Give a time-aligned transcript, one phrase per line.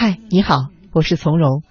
[0.00, 1.64] 嗨，你好，我是从容。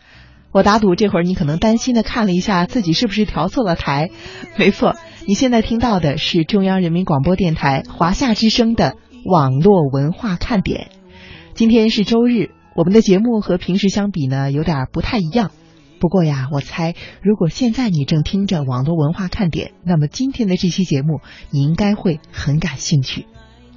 [0.52, 4.10] 我打赌这会儿你可能担心的看了一下自己是不是调错了台。
[4.58, 10.90] 没错，你现在听到的是中央人民广播电台华夏之声的网络文化看点。
[11.54, 15.52] 今天是周日，我们的节目和平时相比呢有点不太一样。
[16.02, 23.26] 不过呀，我猜如果现在你正听着网络文化看点，那么今天的这期节目你应该会很感兴趣，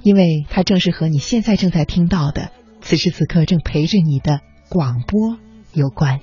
[0.03, 2.51] 因为它正是和你现在正在听到的。
[2.81, 5.37] 此时此刻正陪着你的广播
[5.73, 6.19] 有关。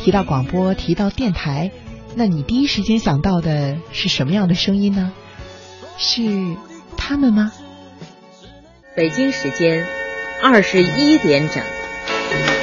[0.00, 1.70] 提到广播，提到电台，
[2.14, 5.12] 那你第一时间想到的是什么样的声音呢？
[5.96, 6.22] 是
[6.96, 7.52] 他们吗？
[8.94, 9.86] 北京时间
[10.42, 12.61] 二十一点整。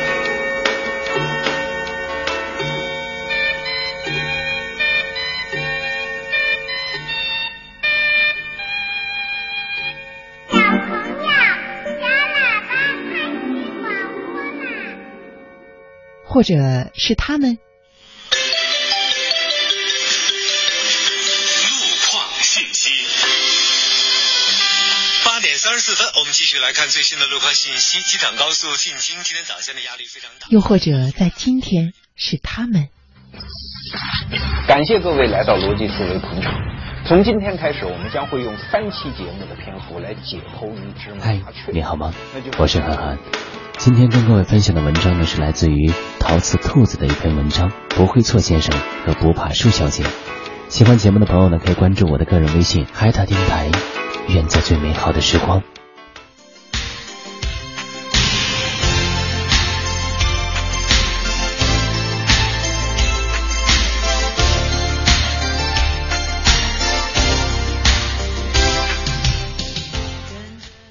[16.29, 16.53] 或者
[16.93, 17.57] 是他们。
[17.57, 17.57] 路
[22.11, 22.91] 况信息。
[25.25, 28.01] 八点三十四分，我们继续来看最新的路况信息。
[28.03, 30.45] 机场高速进京今天早间的压力非常大。
[30.49, 32.89] 又或者在今天是他们。
[34.67, 36.53] 感谢各位来到逻辑思维捧场。
[37.09, 41.63] 从今天开始，我们将会用三期节目的篇幅来解剖一只麻雀。
[41.65, 42.13] 嗨，你好吗？
[42.59, 43.17] 我是涵涵。
[43.79, 50.03] 今天跟各位分享的文章呢，是来自于陶瓷兔子的一篇文章，不会错先生和不怕树小姐。
[50.67, 53.71] 喜欢节目的朋友呢，可以关注我的个人微信“海塔电台”，
[54.29, 55.63] 愿在最美好的时光。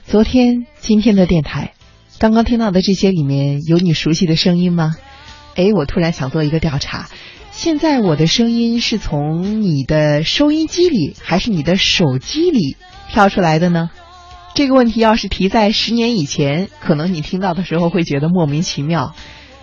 [0.09, 1.75] 昨天、今天的电台。
[2.19, 4.97] 刚刚听到的这些里面有你熟悉的声音吗？
[5.55, 7.11] 哎，我突然想做一个调查，
[7.51, 12.79] 现在我的声音是从你的收音机里还是你的手机里
[13.11, 13.91] 跳出来的呢？
[14.55, 19.15] 这个问题要是提在十年以前，可能你听到的时候会觉得莫名其妙。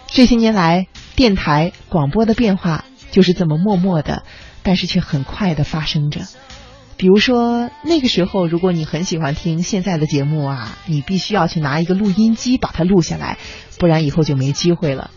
[0.06, 0.86] 这些年来，
[1.16, 4.22] 电台广播的变化就是这么默默的，
[4.62, 6.22] 但是却很快的发生着。
[6.98, 13.38] 比如说那个时候，如果你很喜欢听现在的节目啊，你必须要去拿一个录音机把它录下来，
[13.78, 15.12] 不然以后就没机会了。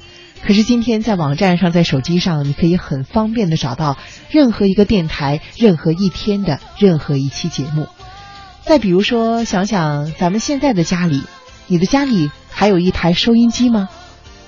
[0.45, 3.97] 可是今天在网站上，在手机上，你可以很方便的找到
[4.31, 7.89] 任何一个电台、任何一天的任何一期节目。
[8.63, 11.23] 再比如说，想想咱们现在的家里，
[11.67, 13.89] 你的家里还有一台收音机吗？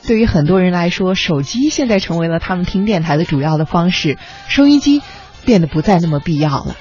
[0.06, 4.18] 对于很多人来说，手机现在成为了他们听电台的主要的方式，
[4.48, 5.02] 收音机
[5.44, 6.76] 变得不再那么必要了。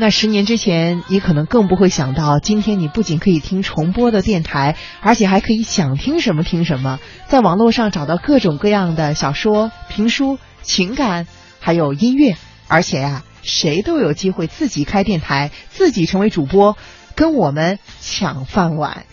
[0.00, 11.26] 那十年之前，你可能更不会想到，今天你不仅可以听重播的电台，而且还可以想听什么听什么，在网络上找到各种各样的小说、评书、情感，
[11.60, 16.78] 还有音乐，而且呀，谁都有机会自己开电台，自己成为主播，
[17.14, 19.04] 跟我们抢饭碗。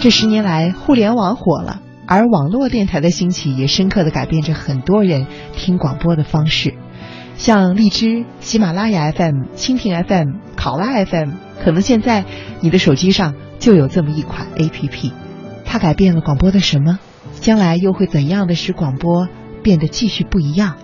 [0.00, 1.82] 这十年来，互联网火了。
[2.08, 6.74] 而网络电台的兴起也深刻的改变着很多人听广播的方式，
[7.36, 11.32] 像荔枝、喜马拉雅 FM、蜻蜓 FM、考拉 FM，
[11.62, 12.24] 可能现在
[12.60, 15.12] 你的手机上就有这么一款 APP，
[15.66, 16.98] 它改变了广播的什么？
[17.40, 19.28] 将来又会怎样的使广播
[19.62, 20.76] 变得继续不一样？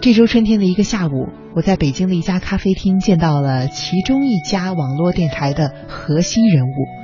[0.00, 7.01] 这周春天的一个下午，我在北京的一家咖啡厅见到了其中一家网络电台的核心人物。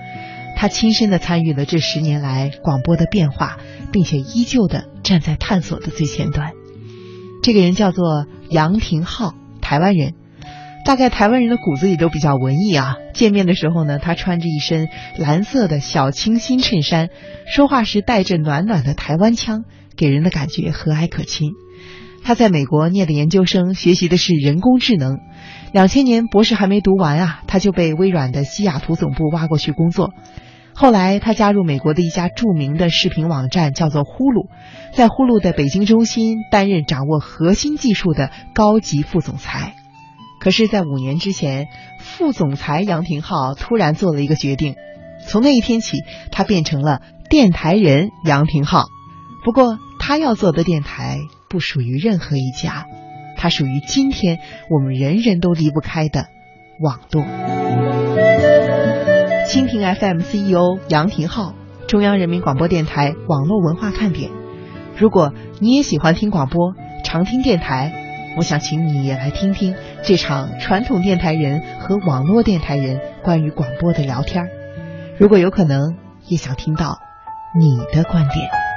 [0.61, 3.59] 他亲身的参与了这十年来广播的变化，
[3.93, 6.51] 并且依旧的站在探索的最前端。
[7.45, 10.15] 这个人叫做杨廷浩，台湾人。
[10.85, 12.97] 大概台湾人的骨子里都比较文艺啊。
[13.15, 17.09] 见面的时候呢，他穿着一身蓝色的小清新衬衫，
[17.47, 19.63] 说话时带着暖暖的台湾腔，
[19.97, 21.53] 给人的感觉和蔼可亲。
[22.25, 25.19] 他在美国念的研究生，学习的是人工智能。
[25.73, 30.11] 两千年博士还没读完啊，他就被微软的西雅图总部挖过去工作。
[30.81, 34.47] 后来，他加入美国的一家著名的视频网站，叫做呼噜，
[34.95, 39.75] 在呼噜的北京中心担任掌握核心技术的高级副总裁。
[40.39, 41.67] 可是，在五年之前，
[41.99, 44.77] 副总裁杨廷浩突然做了一个决定，
[45.27, 45.99] 从那一天起，
[46.31, 48.85] 他变成了电台人杨廷浩。
[49.45, 52.87] 不过，他要做的电台不属于任何一家，
[53.37, 54.39] 它属于今天
[54.71, 56.27] 我们人人都离不开的
[56.81, 57.25] 网络。
[59.49, 61.55] 蜻蜓 FM CEO 杨廷浩，
[61.87, 64.31] 中央人民广播电台网络文化看点。
[64.95, 67.91] 如果你也喜欢听广播，常听电台，
[68.37, 74.47] 我想请你也来听听这场传统电台人和网络电台人关于广播的聊天。
[75.19, 75.97] 如果有可能，
[76.27, 76.99] 也想听到
[77.59, 78.68] 你的观点。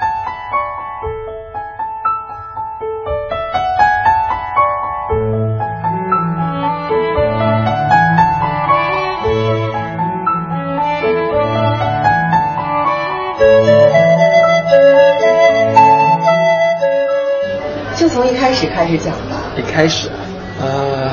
[18.22, 19.42] 从一开始开始讲吧。
[19.58, 20.08] 一开始，
[20.62, 21.10] 呃，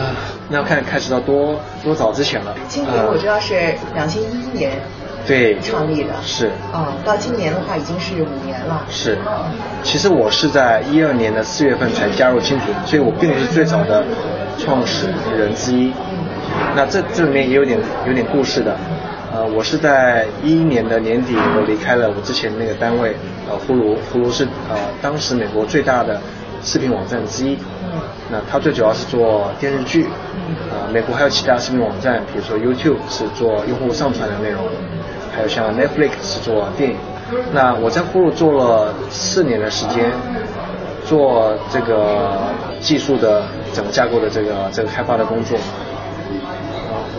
[0.51, 2.55] 那要看开始到多多早之前了。
[2.69, 3.55] 蜻蜓我知道是
[3.95, 4.73] 两千一一年
[5.27, 8.85] 对创立的，是嗯，到今年的话已经是五年了。
[8.91, 9.17] 是，
[9.83, 14.05] 其实我是在一二年的四月份才加入蜻蜓，所以我并不是最早的
[14.59, 15.91] 创始人之一。
[16.77, 18.77] 那这这里面也有点有点故事的。
[19.33, 23.17] 呃，我是在一一年的年底，我离开了我之前那个单位，
[23.49, 26.21] 呃，呼噜，呼噜是呃当时美国最大的
[26.69, 27.55] 视频网站之一。
[27.83, 28.01] 嗯。
[28.31, 30.05] 那它最主要是做电视剧。
[30.05, 30.11] 啊。
[30.71, 34.63] 呃，美国还有其他视频网站，比如说 YouTube 是做用户上传的内容，
[35.35, 36.97] 还有像 Netflix 是做电影。
[37.53, 40.13] 那我在呼噜做了四年的时间，
[41.07, 42.39] 做这个
[42.81, 45.59] 技术的整个架构的这个这个开发的工作。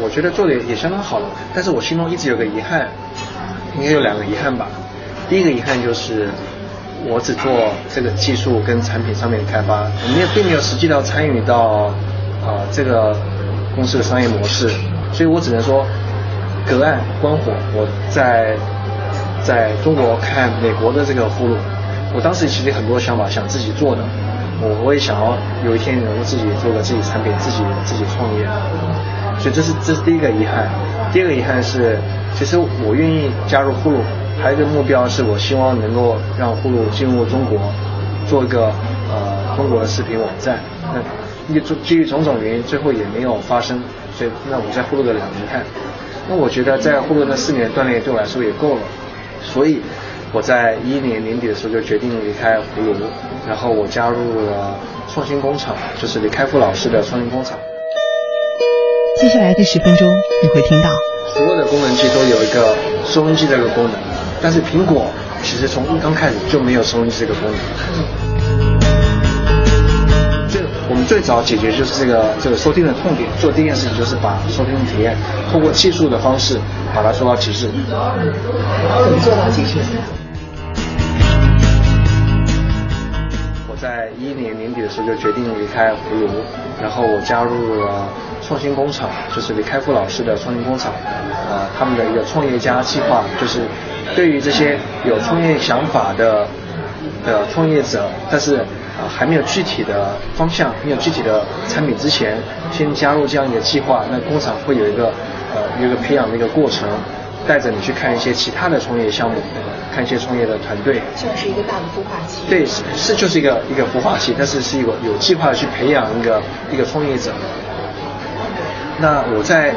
[0.02, 2.88] 我觉得做的也相当好了，但是我心中一直有个遗憾，
[3.78, 4.68] 应该有两个遗憾吧。
[5.28, 6.30] 第一个遗憾就是
[7.08, 7.52] 我只做
[7.90, 11.94] 这个技术跟产品上面的开发，我们也并没有实际的参与到
[12.46, 13.16] 呃这个
[13.76, 14.70] 公司的商业模式，
[15.14, 15.86] 所以我只能说
[16.68, 17.54] 隔岸观火。
[17.74, 18.56] 我在
[19.44, 21.56] 在中国看美国的这个呼噜，
[22.14, 24.04] 我当时其实很多想法想自己做的，
[24.62, 28.46] 我我也想要有一天能够自己做个自己产品，自己自己创业。
[29.40, 30.68] 所以这是这是第一个遗憾，
[31.14, 31.98] 第二个遗憾是，
[32.36, 33.96] 其实我愿意加入呼噜，
[34.42, 37.60] 还有一个目标是我希望能够让呼噜进入中国，
[38.28, 38.72] 做一个
[39.12, 40.60] 呃中国的视频网站。
[41.48, 43.82] 那基基于种种原因，最后也没有发生。
[44.16, 45.62] 所以那我在呼噜的两年看。
[46.30, 48.82] 那我觉得在呼噜那四年锻炼对我来说也够了。
[49.42, 49.82] 所以
[50.32, 52.96] 我在一一年年底的时候就决定离开呼噜，
[53.48, 54.76] 然后我加入了
[55.14, 57.58] 创新工厂，就是李开复老师的创新工厂。
[59.20, 60.08] 接下来的十分钟，
[60.42, 60.90] 你会听到
[61.34, 62.76] 所有的功能机都有一个
[63.06, 63.94] 收音机这个功能，
[64.42, 65.08] 但是苹果
[65.44, 67.60] 其实从刚开始就没有收音机这个功能。
[70.50, 70.60] 这
[70.90, 75.16] 我们最早解决就是这个这个收听的痛点，做第一件事情就是把收听体验
[75.52, 76.60] 通过技术的方式
[76.96, 77.68] 把它做到极致。
[77.68, 79.80] 怎么做到极致？
[83.68, 86.30] 我在一一年年底的时候就决定离开葫芦，
[86.82, 88.08] 然后我加入了。
[88.42, 90.92] 创新工厂就是李开复老师的创新工厂，
[91.52, 93.60] 呃，他们的一个创业家计划，就是
[94.16, 96.48] 对于这些有创业想法的
[97.26, 102.38] 的创业者，但是啊还没有具体的方向，没有具体的产品之前，
[102.72, 105.14] 先加入这样一个计划，那工厂会有一个
[105.56, 106.88] 呃有一个培养的一个过程，
[107.48, 109.38] 带着你去看一些其他的创业项目，
[109.94, 112.42] 看一些创业的团队，像是一个大的孵化器。
[112.50, 116.42] 对，是就是一个一个孵化器，但是是一个有计划的去培养一个
[116.72, 117.32] 一个创业者。
[119.02, 119.74] 那我在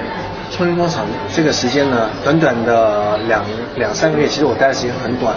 [0.54, 3.42] 创新工厂这个时间呢，短短的两
[3.76, 5.34] 两三个月，其实我待的时间很短。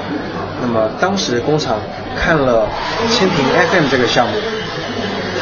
[0.61, 1.79] 那么当时工厂
[2.19, 2.67] 看了
[3.09, 3.37] 千平
[3.69, 4.33] FM 这个项目，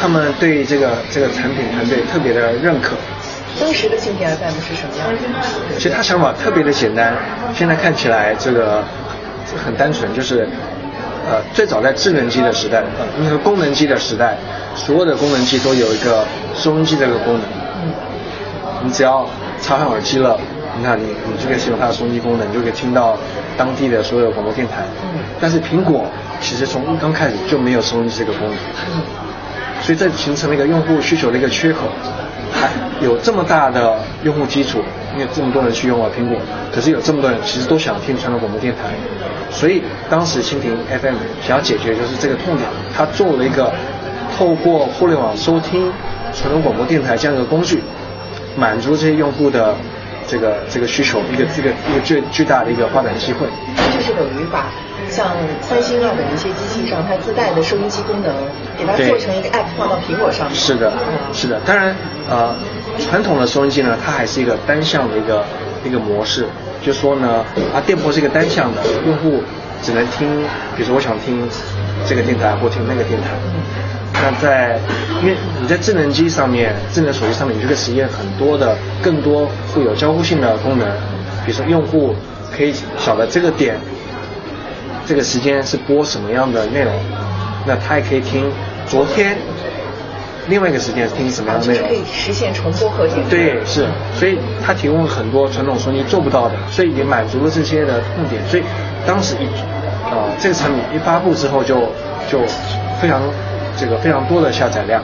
[0.00, 2.94] 他们对这个这个产品团队特别的认可。
[3.60, 5.08] 当时的千平 FM 是什么样？
[5.76, 7.12] 其实他想法特别的简单，
[7.54, 8.82] 现在看起来这个
[9.64, 10.48] 很单纯，就是
[11.28, 12.82] 呃最早在智能机的时代，
[13.18, 14.36] 那个功能机的时代，
[14.76, 17.42] 所有的功能机都有一个收音机这个功能。
[18.82, 19.26] 你只要
[19.60, 20.38] 插上耳机了，
[20.78, 23.16] 你看你你就可以使用它的收音机功能，你就可以听到
[23.56, 24.82] 当地的所有广播电台。
[25.02, 25.20] 嗯。
[25.40, 26.06] 但是苹果
[26.40, 28.56] 其实从刚开始就没有收音机这个功能。
[28.94, 29.02] 嗯。
[29.80, 31.80] 所以这形成了一个用户需求的一个缺口，
[32.52, 32.70] 还
[33.04, 34.82] 有这么大的用户基础，
[35.12, 36.38] 因为这么多人去用了苹果，
[36.72, 38.94] 可是有这么多人其实都想听传统广播电台，
[39.50, 43.70] 所以当时蜻蜓 FM 想要解决就是这个痛点，它做了一个
[44.38, 45.92] 透过互联网收听
[46.32, 47.82] 传统广播电台这样一个工具。
[48.56, 49.74] 满足这些用户的
[50.26, 53.46] 这个这个需求，一个这个一个最巨大的一个发展机会。
[53.92, 54.66] 就是等于把
[55.08, 55.30] 像
[55.62, 58.34] 三星啊等一些机器上它自带的收音机功能，
[58.76, 60.54] 给它做成一个 app 放到苹果上面。
[60.54, 60.92] 是的，
[61.32, 61.60] 是的。
[61.64, 61.94] 当然，
[62.28, 62.54] 呃，
[62.98, 65.44] 传统的收音机呢，它还是一个单向的一个
[65.84, 66.46] 一个模式，
[66.82, 69.42] 就说呢，啊，电波是一个单向的，用户
[69.82, 70.42] 只能听，
[70.76, 71.48] 比如说我想听
[72.06, 73.28] 这个电台或听那个电台。
[74.14, 74.78] 那在，
[75.20, 80.88] 因为你在智能机上面、智能手机上面，你就可以实现很多的、更多会有交互性的功能。
[81.44, 82.14] 比如说，用户
[82.56, 83.76] 可以晓得这个点
[85.04, 86.92] 这个时间是播什么样的内容，
[87.66, 88.50] 那他也可以听
[88.86, 89.36] 昨天
[90.48, 92.02] 另外一个时间听什么样的内容就是可。
[92.02, 93.28] 以实现重播和点。
[93.28, 93.86] 对，是，
[94.18, 98.40] 所以它提供了很多传统收音机做不到的，所以也满足了这些的痛点。
[98.48, 98.62] 所以
[99.06, 99.46] 当时一，
[100.10, 101.80] 呃，这个产品一发布之后就
[102.30, 102.40] 就
[103.00, 103.20] 非常
[103.76, 105.02] 这个非常多的下载量，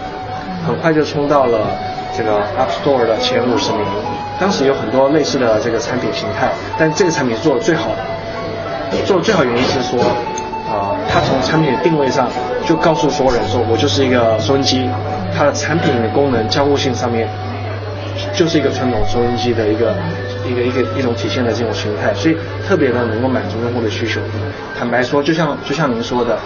[0.67, 1.59] 很快就冲到了
[2.17, 3.81] 这个 App Store 的前五十名。
[4.39, 6.49] 当时有很多类似的这个产品形态，
[6.79, 7.97] 但这个产品是做的最好的。
[9.05, 10.00] 做的最好原因是说，
[10.69, 12.29] 啊、它从产品的定位上
[12.67, 14.89] 就告诉所有人说，我就是一个收音机，
[15.37, 17.29] 它的产品的功能交互性上面
[18.35, 19.95] 就是一个传统收音机的一个
[20.49, 22.37] 一个一个一种体现的这种形态，所以
[22.67, 24.21] 特别的能够满足用户的需求。
[24.79, 26.39] 坦白说，就像就像您说的，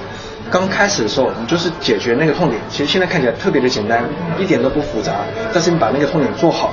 [0.51, 4.05] 刚开始的时候，你就是解决那个痛点，其实现在看起来特别的简单，
[4.39, 5.13] 一点都不复杂，
[5.53, 6.71] 但是你把那个痛点做好，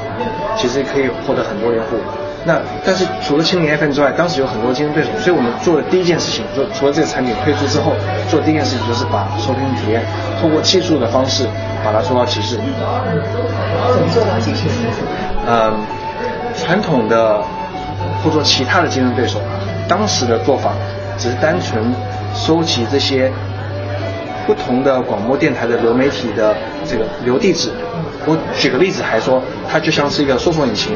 [0.58, 1.98] 其实可以获得很多用户。
[2.44, 7.94] 那但是除了青年 FM 之外，当时有很多竞争对手，所以我们做的第一件事情，就除了这个产品推出之后，
[8.30, 8.88] 做第一件事情。
[8.88, 10.02] 就是把收听体验
[10.42, 11.46] 通过技术的方式
[11.86, 12.56] 把它做到极致。
[12.58, 14.64] 怎么做到极致？
[15.48, 15.86] 嗯，
[16.58, 17.38] 传统的
[18.24, 19.40] 或者说其他的竞争对手，
[19.88, 20.72] 当时的做法
[21.18, 21.94] 只是单纯
[22.34, 23.32] 收集这些
[24.52, 26.54] 不同的广播电台的流媒体的
[26.86, 27.70] 这个流地址。
[28.26, 29.42] 我举个例子，还说
[29.72, 30.92] 它就像是一个搜索引擎。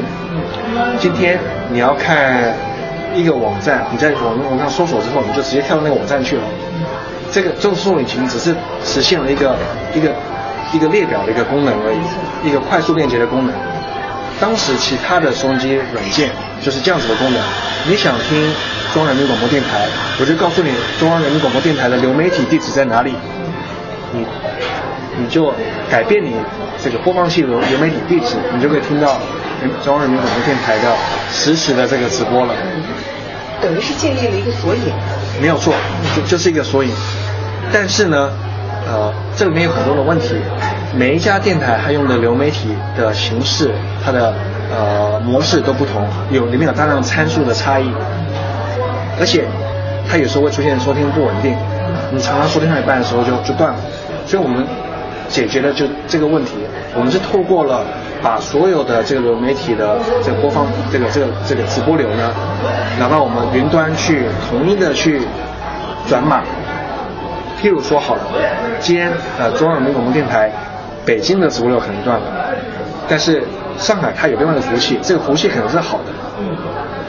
[0.98, 1.38] 今天
[1.72, 2.54] 你要看
[3.14, 6.42] 一个网站，你在网络上搜索之后，你就直接跳到那个网站去了。
[7.32, 9.56] 这个这个搜索引擎只是实现了一个
[9.94, 10.12] 一个
[10.74, 13.54] 一个列表的一个功能而已，一个快速链接的功能。
[14.38, 16.28] 当时其他的收音机软件
[16.60, 17.40] 就是这样子的功能。
[17.88, 18.52] 你想听
[18.92, 19.88] 中央人民广播电台，
[20.20, 20.70] 我就告诉你
[21.00, 23.14] 中央人民广播电台的流媒体地址在哪里，
[24.12, 24.26] 你
[25.18, 25.52] 你就
[25.90, 26.32] 改变你
[26.82, 29.18] 这个播放器流流媒体地址，你就可以听到
[29.60, 30.94] 人中央人民广播电台的
[31.32, 32.54] 实时的这个直播了。
[33.60, 34.82] 等于是建立了一个索引。
[35.40, 35.74] 没有错，
[36.14, 36.90] 就就是一个索引。
[37.72, 38.30] 但是呢，
[38.86, 40.36] 呃，这里面有很多的问题。
[40.94, 43.70] 每一家电台它用的流媒体的形式，
[44.04, 44.32] 它的
[44.70, 47.90] 呃模式都不同，有里面有大量参数的差异，
[49.18, 49.44] 而且
[50.08, 51.54] 它有时候会出现收听不稳定，
[52.12, 53.78] 你常常说听到一半的时候就就断了。
[54.26, 54.66] 所以我们
[55.28, 56.52] 解决了就这个问题，
[56.94, 57.84] 我们是透过了
[58.22, 62.32] 把所有的这个流媒体的这个播放这个这个这个直播流呢，
[62.98, 65.22] 拿到我们云端去统一的去
[66.08, 66.42] 转码。
[67.60, 68.22] 譬如说好了，
[68.80, 70.50] 今天呃中央人民广播电台
[71.04, 72.26] 北京的直播流可能断了，
[73.08, 73.42] 但是
[73.78, 76.04] 上海它有另外的服务器，这个服务器可能是好的。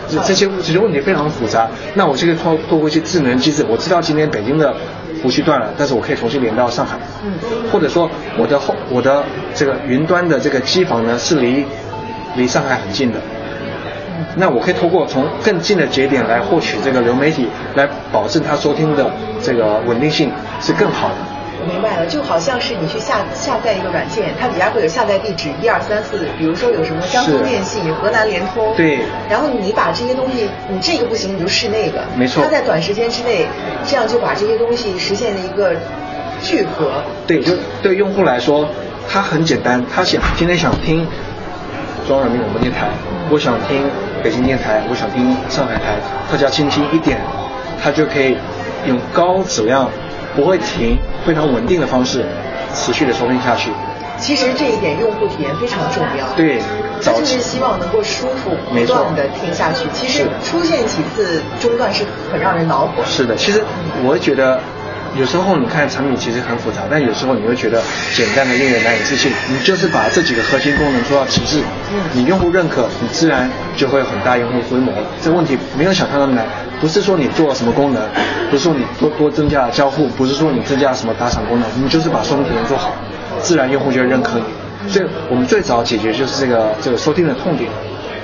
[0.09, 4.73] 这这些这些问题非常复杂，那我这个透透过一些智能机制，我知道今天北京的
[5.21, 7.31] 服务器断了，但是我可以重新连到上海，嗯，
[7.71, 9.23] 或者说我的后我的
[9.53, 11.65] 这个云端的这个机房呢是离
[12.35, 13.19] 离上海很近的，
[14.35, 19.11] 那我可以通过从更近的节点来获取这个流媒体，来保证它收听的
[19.41, 21.15] 这个稳定性是更好的。
[21.67, 28.99] 我明白了，就好像是你去下下载一个软件，它底下会有下载地址一二三四，比如说有什么江苏电信、河南联通，对。
[29.29, 32.41] 然后你把这些东西，你这个不行你就试那个，没错。
[32.41, 33.45] 它在短时间之内，
[33.85, 35.75] 这样就把这些东西实现了一个
[36.41, 37.03] 聚合。
[37.27, 38.69] 对，就对用户来说，
[39.09, 41.05] 它很简单，他想今天想听
[42.07, 42.87] 中央人民广播电台，
[43.29, 43.83] 我想听
[44.23, 45.99] 北京电台，我想听上海台，
[46.31, 47.19] 他只要轻轻一点，
[47.83, 48.37] 他就可以
[48.85, 49.89] 用高质量、
[50.37, 52.23] 不会停、非常稳定的方式
[52.73, 53.71] 持续的收听下去。
[54.19, 56.27] 其实这一点用户体验非常重要。
[56.35, 56.61] 对，
[57.03, 59.87] 他就是希望能够舒服不断的听下去。
[59.93, 63.03] 其实出现几次中断是很让人恼火。
[63.05, 63.63] 是的，其实
[64.03, 64.59] 我觉得，
[65.17, 67.81] 有时候你看产品其实很复杂，但有时候你会觉得
[68.15, 69.31] 简单的令人难以置信。
[69.49, 71.61] 你就是把这几个核心功能做到极致，
[72.13, 75.07] 你用户认可，你自然就会有很大用户规模了。
[75.21, 76.45] 这个问题没有想象那么难，
[76.79, 78.03] 不是说你做了什么功能，
[78.51, 82.93] 不是说你多多增加了交互，不是说你增加了什么打赏功能，你就是把收听体验做好，
[83.41, 84.45] 自然用户就会认可你。
[84.87, 87.69] 所以我们最早解决就是这个这个收听的痛点。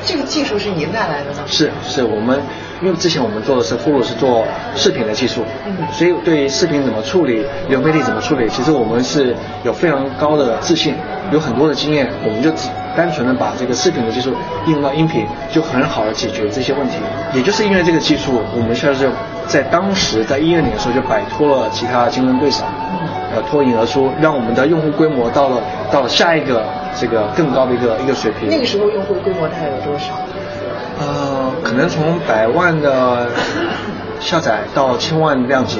[0.06, 1.44] 这个技术是您带来的吗？
[1.48, 2.40] 是是，我们
[2.82, 4.46] 因为之前我们做的是呼噜是做
[4.76, 10.96] 视频的技术，嗯所以对于视频怎么处理、流媒体怎么处理，其实我们是有非常高的自信，
[11.32, 14.34] 有很多的经验，我们就只单纯的把这个视频的技术
[14.66, 16.98] 应用到音频，就很好的解决这些问题。
[17.34, 19.10] 也就是因为这个技术，我们现在就
[19.48, 22.64] 在当时在一二年的时候就摆脱了其他竞争对手，
[23.34, 26.66] 呃脱颖而出，让我们的用户规模到了到了下一个
[27.00, 28.50] 这个更高的一个一个水平。
[28.50, 30.14] 那个时候用户规模大概有多少？
[31.00, 33.28] 呃，可能从百万的
[34.20, 35.80] 下载到千万量级，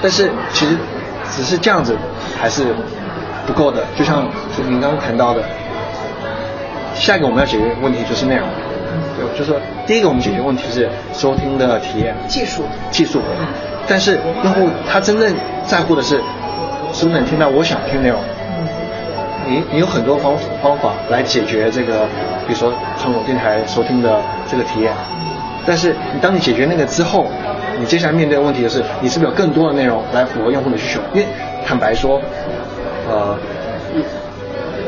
[0.00, 0.76] 但是其实
[1.32, 1.96] 只是这样子
[2.40, 2.74] 还是
[3.46, 3.82] 不够的。
[3.96, 5.42] 就像就您刚刚谈到的，
[6.94, 8.46] 下一个我们要解决的问题就是内容。
[9.16, 13.20] 对，就是说第一个我们解决问题是收听的体验技术技术，
[13.88, 15.34] 但是用户他真正
[15.64, 16.22] 在乎的是
[16.92, 18.20] 是不是能听到我想听内容。
[19.46, 22.06] 你你有很多方方法来解决这个，
[22.46, 24.92] 比如说传统电台收听的这个体验，
[25.64, 27.26] 但是你当你解决那个之后，
[27.78, 31.00] 你接下来面对的问题就是，你是不是有更多的内容来符合用户的需求？
[31.14, 31.26] 因为
[31.64, 32.20] 坦白说，
[33.08, 33.36] 呃，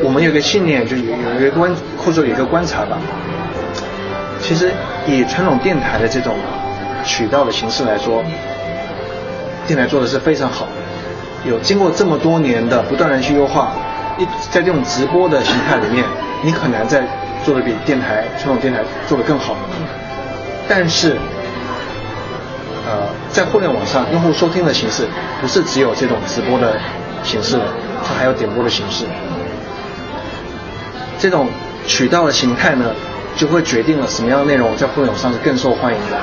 [0.03, 2.99] 我们有个信念，就有有一个观或者有一个观察吧。
[4.41, 4.71] 其实
[5.07, 6.35] 以传统电台的这种
[7.05, 8.25] 渠道的形式来说，
[9.67, 10.67] 电台做的是非常好，
[11.45, 13.73] 有经过这么多年的不断的去优化。
[14.19, 16.05] 一在这种直播的形态里面，
[16.43, 17.03] 你很难再
[17.45, 19.57] 做的比电台传统电台做的更好。
[20.69, 21.17] 但是，
[22.87, 25.07] 呃，在互联网上，用户收听的形式
[25.41, 26.77] 不是只有这种直播的
[27.23, 27.59] 形式，
[28.05, 29.05] 它还有点播的形式。
[31.19, 31.49] 这种
[31.87, 32.87] 渠道的形态呢，
[33.37, 36.19] 就会决定了什么样的内容在互联网上是更受欢迎的，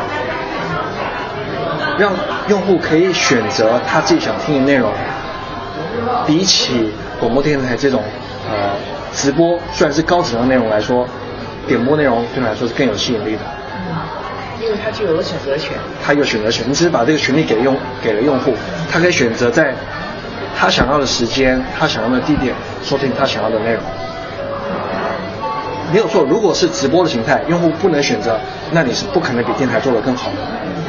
[1.97, 2.11] 让
[2.49, 4.91] 用户可以选择他自己想听的内容，
[6.27, 6.91] 比起。
[7.19, 8.03] 广播电台这种
[8.49, 8.71] 呃
[9.13, 11.07] 直播虽然是高质量内容来说，
[11.67, 13.41] 点播内容对你来说是更有吸引力的。
[13.89, 13.95] 嗯，
[14.61, 15.73] 因为它具有了选择权。
[16.03, 18.53] 它有选择权，你只是把这个权利给用给了用户，
[18.91, 19.73] 他可以选择在
[20.57, 22.53] 他想要的时间、他想要的地点
[22.83, 23.81] 收听他想要的内容。
[25.93, 28.37] 没有错，如果是直播的形态，用户不能选择，
[28.71, 30.37] 那你是不可能比电台做得更好的。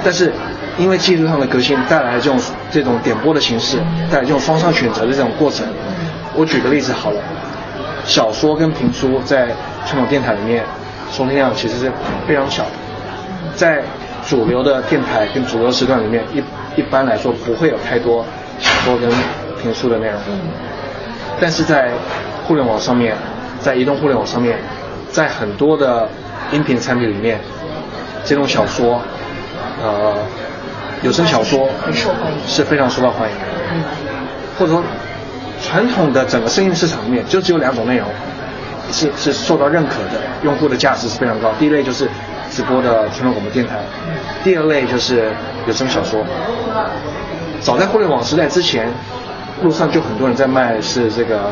[0.03, 0.33] 但是
[0.79, 2.41] 因为技术上的革新带来的这种
[2.71, 3.79] 这种点播的形式，
[4.11, 5.67] 带来这种双向选择的这种过程。
[6.37, 7.21] 我举个例子好了，
[8.05, 9.49] 小说跟评书在
[9.87, 10.63] 传统电台里面
[11.11, 11.91] 收听量其实是
[12.29, 12.71] 非常小的，
[13.55, 13.83] 在
[14.27, 16.43] 主流的电台跟主流时段里面，一
[16.79, 18.25] 一般来说不会有太多
[18.59, 19.09] 小说跟
[19.63, 20.17] 评书的内容。
[21.41, 21.91] 但是在
[22.47, 23.17] 互联网上面，
[23.61, 24.59] 在移动互联网上面，
[25.11, 26.09] 在很多的
[26.53, 27.41] 音频产品里面，
[28.25, 29.01] 这种小说，
[29.83, 30.15] 呃，
[31.03, 31.69] 有声小说
[32.47, 33.45] 是非常受到欢迎的，
[34.59, 34.83] 或者说。
[35.63, 38.07] 传统的整个声音市场里面就只有两种内容，
[38.93, 41.51] 是是受到认可的，用户的价值是非常高。
[41.59, 42.09] 第一类就是
[42.51, 43.77] 直播的传统广播电台，
[44.45, 45.31] 第二类就是
[45.67, 46.25] 有声小说。
[47.61, 48.89] 早在互联网时代之前，
[49.63, 51.51] 路上就很多人在卖是这个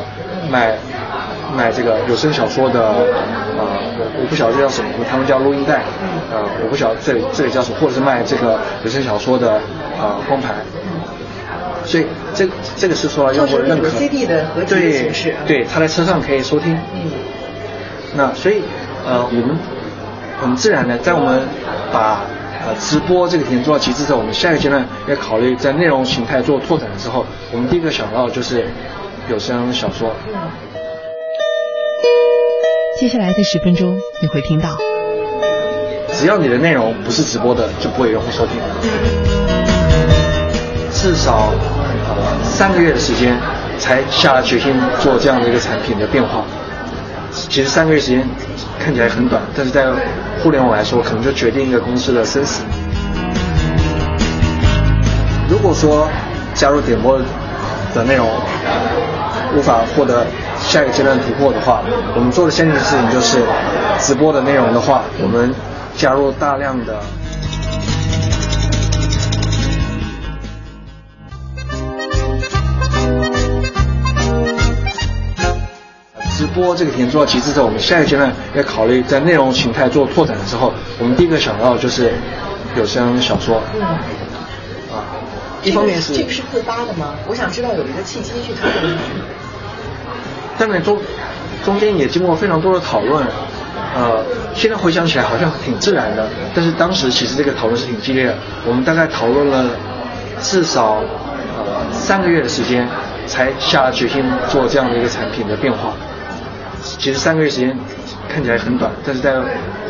[0.48, 0.76] 卖
[1.56, 2.80] 卖这个有声小说的，
[3.58, 3.66] 呃，
[3.98, 5.82] 我我不晓得这叫什么，他们叫录音带，
[6.32, 9.60] 呃，我不晓得这里这里叫什么，或者是卖这个有声小说的
[9.98, 10.54] 呃光盘。
[11.86, 15.12] 所以这这个是说用户认可，CD 的合集对
[15.46, 16.74] 对，他在车上可以收听。
[16.94, 17.10] 嗯。
[18.16, 18.62] 那所以
[19.06, 19.56] 呃，我们
[20.40, 21.42] 很自然的，在我们
[21.92, 22.22] 把
[22.66, 28.66] 呃直播这个体验做到极致之后，我们下一个阶段要考虑在内容形态做拓展的时候，我们第一个想到就是
[29.28, 30.10] 有声小说。
[30.28, 30.34] 嗯。
[33.00, 34.78] 接下来的十分钟你会听到，
[36.12, 39.33] 只要你的内容不是直播的，就不会有用户收听。
[41.04, 41.52] 至少。
[42.42, 43.36] 三个月的时间
[43.78, 46.42] 才下了决心做这样的一个产品的变化。
[47.30, 48.26] 其实三个月时间
[48.82, 49.84] 看起来很短，但是在
[50.42, 52.62] 互联网来说，可能就决定一个公司的生死。
[55.46, 56.08] 如果说
[56.54, 57.18] 加入点播
[57.94, 58.26] 的内容
[59.54, 60.24] 无法获得
[60.58, 61.82] 下一个阶段突破的话，
[62.16, 63.42] 我们做的先决的事情就是
[63.98, 65.54] 直播的内容的话，我们
[65.98, 66.98] 加入大量的。
[76.54, 82.12] 播这个体验做到极致之后，我们下一个阶段要考虑在内容形态做拓展的时候，我们第一个想到就是
[82.76, 83.60] 有声小说。
[83.74, 83.82] 嗯。
[83.82, 85.04] 啊，
[85.62, 87.14] 一方面是这个是自发的吗？
[87.26, 88.90] 我想知道有一个契机去推动。
[90.56, 90.96] 当然中
[91.64, 93.26] 中间也经过非常多的讨论，
[93.96, 98.34] 呃，现在回想起来好像挺自然的，但是当时其实这个讨论是挺激烈的。
[98.64, 99.64] 我们大概讨论了
[100.40, 101.02] 至少
[101.56, 102.86] 呃三个月的时间，
[103.26, 105.92] 才下了决心做这样的一个产品的变化。
[106.84, 107.76] 其实三个月时间
[108.28, 109.40] 看起来很短，但是在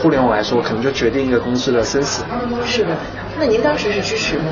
[0.01, 2.23] 互联网来说，可能就决定一个公司的生死。
[2.65, 2.97] 是的，
[3.39, 4.45] 那您当时是支持吗？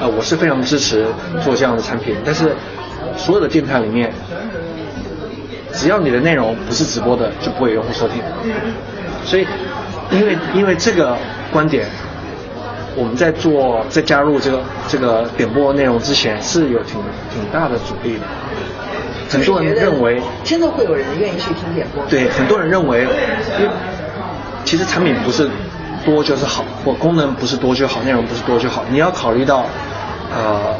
[0.00, 1.06] 呃，我是非常支持
[1.42, 2.54] 做这样的产品，但是
[3.16, 4.12] 所有的电台里面，
[5.72, 8.22] 只要你的内容不是直播的，就不会有用户收听。
[9.24, 9.46] 所以，
[10.10, 11.16] 因为因为这个
[11.50, 11.88] 观点，
[12.94, 17.00] 我们在做在加入这个这个点播内容之前，是有挺
[17.32, 18.20] 挺大的阻力的。
[19.28, 22.04] 很多人认为真的会有人愿意去听点播。
[22.06, 23.02] 对，很多人认为，
[23.58, 23.70] 因为
[24.64, 25.48] 其实产品不是
[26.04, 28.84] 多就是好，或功能不是多就好，内容不是多就好。
[28.90, 29.66] 你要考虑到
[30.34, 30.74] 呃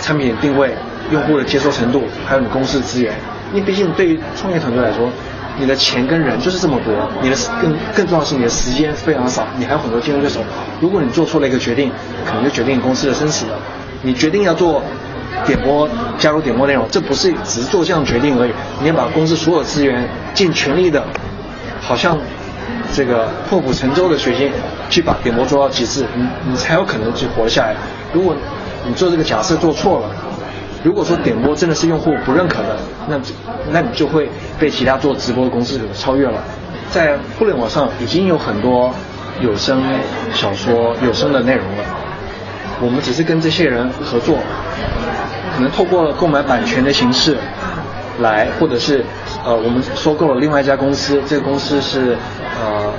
[0.00, 0.74] 产品定位、
[1.10, 3.14] 用户的接受程度，还有你公司的资源。
[3.52, 5.08] 因为毕竟对于创业团队来说，
[5.58, 10.40] 你的钱跟人就是这么多，你的更更重要的是你的时间非常少，你还有很多竞争对手。
[10.80, 11.90] 如果你做错了一个决定，
[12.26, 13.58] 可能就决定公司的生死了。
[14.02, 14.82] 你决定要做
[15.44, 21.02] 点播，加入点播内容，这不是只是做这样决定而已，你要把公司所有资源尽全力的，
[21.80, 22.18] 好像
[22.92, 24.50] 这个破釜沉舟的决心
[24.88, 27.74] 去把点播做到极致，你你才有可能去活下来。
[28.12, 28.34] 如果
[28.86, 30.10] 你做这个假设做错了，
[30.82, 32.76] 如果说点播真的是用户不认可的，
[33.08, 33.20] 那
[33.70, 36.42] 那你就会被其他做直播的公司给超越了。
[36.90, 38.94] 在互联网上已经有很多
[39.40, 39.82] 有声
[40.32, 41.84] 小说、有声的内容了，
[42.80, 44.38] 我们只是跟这些人合作，
[45.56, 47.34] 可能透过购买版权的形式
[48.20, 49.02] 来，或者是
[49.42, 52.14] 呃我们收购了另外一家公司，这个公司是
[52.60, 52.92] 呃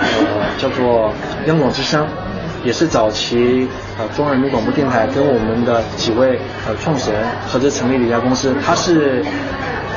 [0.00, 0.06] 呃
[0.58, 1.12] 叫做
[1.46, 2.04] 央广之声。
[2.64, 9.24] 也是早期呃中央人民广播电台跟我们的几位呃创始人合资成立的一家公司，它是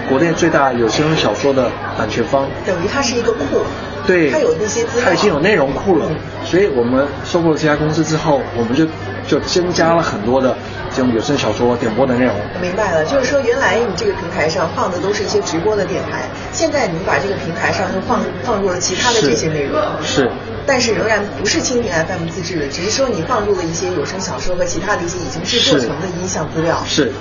[0.08, 1.68] 国内最大有声小说的
[1.98, 2.48] 版权方。
[2.64, 3.66] 等于它是一个库。
[4.06, 4.32] 对。
[4.32, 5.06] 它有那些资料。
[5.06, 6.06] 它已经有内容库了，
[6.46, 8.86] 所以我们收购了这家公司之后，我们就
[9.28, 10.56] 就增加了很多的
[10.96, 12.36] 这种有声小说点播的内容。
[12.62, 19.82] 明白了，就是说原来你这个平台上放的都是一些直播的电台，现在你把这个平台上又放放入了其他的这些内容。
[20.04, 20.30] 是。
[20.64, 26.78] 但是仍然不是蜻蜓 FM 自制的，只是说你放入了一些有声小说和其他的一些已经制作成的音像资料。
[26.86, 27.12] 是，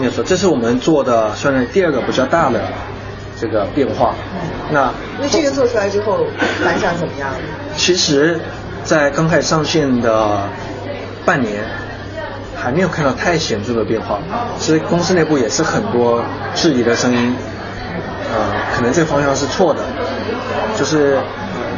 [0.00, 2.58] 没错，这是我们做的算是第二个比较大的
[3.40, 4.14] 这个变化。
[4.70, 6.26] 那那这个做出来之后
[6.64, 7.30] 反响怎么样？
[7.76, 8.40] 其实，
[8.84, 10.48] 在刚开始上线的
[11.24, 11.62] 半年，
[12.56, 14.18] 还没有看到太显著的变化，
[14.58, 16.22] 所以公司内部也是很多
[16.54, 17.36] 质疑的声音。
[18.34, 19.80] 呃，可能这个方向是错的，
[20.76, 21.18] 就是。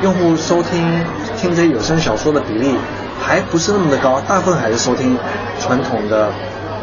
[0.00, 1.04] 用户收听
[1.36, 2.76] 听这些有声小说的比例
[3.20, 5.18] 还不是那么的高，大部分还是收听
[5.58, 6.30] 传统的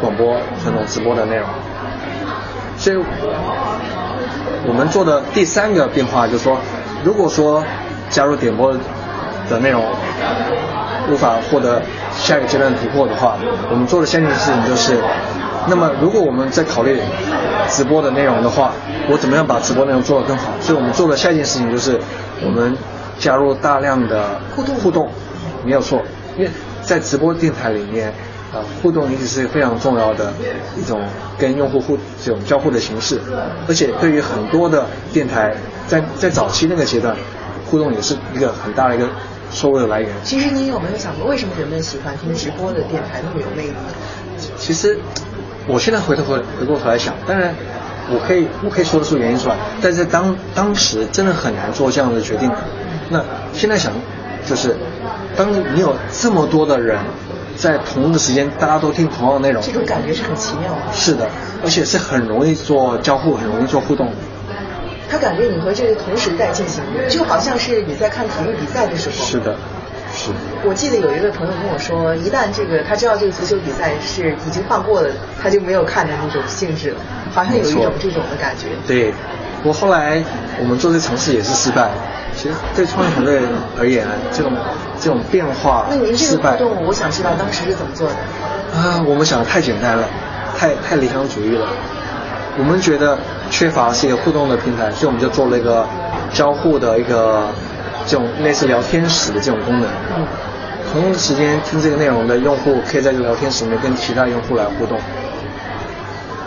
[0.02, 1.48] 广播、传统直播的内容。
[2.76, 2.96] 所以，
[4.68, 6.58] 我们做的第三个变化就是说，
[7.04, 7.64] 如果说
[8.10, 8.72] 加入点播
[9.48, 9.82] 的内容
[11.10, 11.80] 无法获得
[12.16, 13.36] 下一个阶段突破的话，
[13.70, 14.98] 我们做的下一件事情就是，
[15.68, 17.00] 那么如果我们在考虑
[17.68, 18.72] 直播的内容的话，
[19.08, 20.50] 我怎么样把直播内容做得更好？
[20.60, 22.00] 所以我们做的下一件事情就是
[22.44, 22.76] 我们。
[23.18, 25.08] 加入大量的互动，互动
[25.64, 26.02] 没有错，
[26.36, 26.50] 因为
[26.82, 28.12] 在直播电台里面，
[28.56, 30.32] 呃，互动一直是非常重要的
[30.76, 31.00] 一种
[31.38, 33.20] 跟用户互这种交互的形式，
[33.68, 35.54] 而且对于很多的电台，
[35.86, 37.14] 在在早期那个阶段，
[37.70, 39.08] 互动也是一个很大的一个
[39.52, 40.10] 收入的来源。
[40.24, 43.74] 其实你有没有想过，为什么人们喜欢听直播的电台那么有魅力？
[44.58, 44.98] 其实，
[45.66, 47.54] 我现在回头回回过头来想，当然。
[48.08, 52.48] 我可以我可以说得出原因出来，但是当当时真的很难做这样的决定。
[53.10, 53.20] 那
[53.52, 53.92] 现在想，
[54.48, 54.76] 就是
[55.36, 56.96] 当你有这么多的人
[57.56, 60.92] 在同一个时间，大家都听同样的内容，这种感觉是很奇妙的。
[60.92, 61.28] 是的，
[61.64, 64.12] 而且是很容易做交互，很容易做互动。
[65.08, 69.24] 他感觉你和这个同时在进行，就好像是你在看体育比赛的时候。
[69.24, 69.56] 是的。
[70.14, 70.30] 是。
[70.64, 75.10] 我记得有一位朋友跟我说，一旦这个他知道这个足球比赛是已经放过了，
[75.42, 77.00] 他就没有看的那种兴致了，
[77.32, 78.68] 好像有一种这种的感觉。
[78.86, 79.12] 对，
[79.66, 80.22] 我后来
[80.60, 81.90] 我们做这尝试也是失败。
[82.36, 83.40] 其实对创业团队
[83.78, 84.52] 而言，这种
[85.00, 88.14] 这种变化，那您这个活动，我想知道当时是怎么做的？
[88.78, 90.06] 啊，我们想的太简单了，
[90.56, 91.66] 太太理想主义了。
[92.58, 93.18] 我们觉得
[93.50, 95.86] 缺乏是一个互动的平台，所以我们就做了一个
[96.32, 97.48] 交互的一个。
[98.08, 99.90] 这种类似聊天室的这种功能，
[100.92, 104.96] 同一时间听这个内容的用户可以在这个聊天室里面跟其他用户来互动。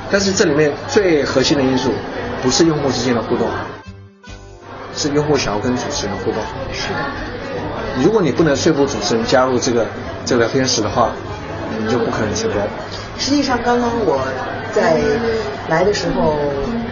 [0.10, 1.92] 但是这里面最核心的因素
[2.42, 3.48] 不是用户之间的互动，
[4.96, 6.42] 是用户想要跟主持人互动。
[6.74, 7.00] 是的。
[8.04, 9.86] 如果你不能说服主持人加入这个
[10.26, 11.12] 这个聊天室的话，
[11.80, 12.62] 你就不可能成功。
[13.18, 14.26] 实际上，刚刚我。
[14.72, 15.02] 在
[15.68, 16.36] 来的时候，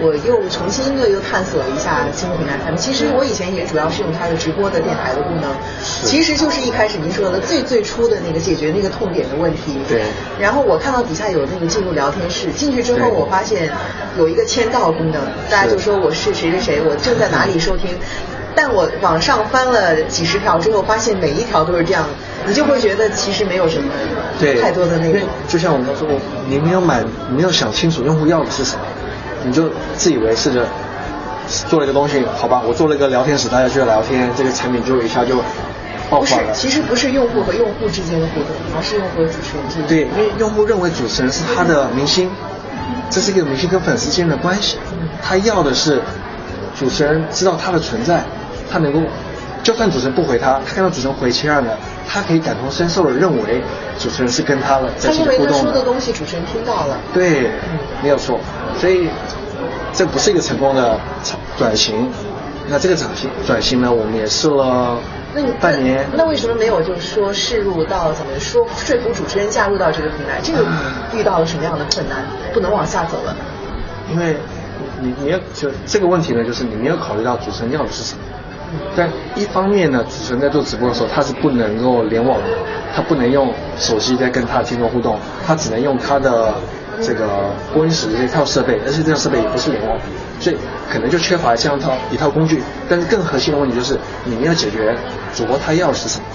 [0.02, 2.76] 我又重新的又探索了一下蜻蜓 FM。
[2.76, 5.50] 其实我以前也主要是用它的直播的电台的功能，
[6.04, 9.78] 其实就是一开始您说的最最初的那个解决那个痛点的问题。
[9.88, 10.04] 对。
[10.40, 13.70] 然后我看到底下有那个进入聊天室，进去之后我发现
[14.18, 17.90] 有一个签到功能，大家就说我是谁谁谁，我正在哪里收听。
[18.60, 22.04] 但我往上翻了几十条之后，发现每一条都是这样，
[22.48, 23.92] 你就会觉得其实没有什么
[24.60, 25.20] 太多的那个。
[25.48, 26.08] 就像我们说，
[26.50, 28.82] 你没有买，没有想清楚用户要的是什么，
[29.48, 30.68] 你就自以为是的
[31.70, 35.38] 做了一个东西，好吧，我做了一个聊天室，大家就要聊天，这个产品就一下就
[36.10, 36.52] 爆发了。
[36.54, 39.88] 其实不是用户和用户之间的互动，而是用户和主持人之间。
[39.88, 42.30] 对，因为用户认为主持人是他的明星，
[43.10, 44.78] 这是一个明星跟粉丝之间的关系，
[45.24, 46.02] 他要的是
[46.78, 48.22] 主持人知道他的存在。
[48.70, 49.00] 他能够，
[49.64, 53.62] 就算主持人不回他，他看到主持人回其他的，他可以感同身受的认为
[54.00, 55.48] 主持人是跟他了在互动。
[55.48, 56.98] 他说的东西主持人听到了。
[57.14, 57.52] 对，
[58.02, 58.40] 没有错。
[58.80, 59.10] 所以
[59.94, 61.00] 这不是一个成功的
[61.58, 62.10] 转型。
[62.70, 64.98] 那这个转型转型呢，我们也试了
[65.62, 66.06] 半年。
[66.16, 70.42] 那为什么没有就是说试入到怎么说说服主持人加入到这个平台？
[70.44, 70.66] 这个
[71.14, 73.34] 遇到了什么样的困难，不能往下走了？
[74.12, 74.36] 因为
[75.00, 78.20] 你你要就这个问题呢，就是你没有考虑到主持人要的是什么。
[78.96, 82.46] 但一方面呢，主持人在做直播的时候，他是不能够联网的，
[82.96, 86.54] 他不能用手机在跟他的听众互动，他只能用他的
[87.02, 87.28] 这个
[87.74, 89.98] 播音室的这套设备，而且这套设备也不是联网，
[90.40, 90.58] 所以
[90.92, 92.62] 可能就缺乏这样一套一套工具。
[92.90, 94.96] 但是更核心的问题就是，你们要解决
[95.34, 96.26] 主播他要的是什么？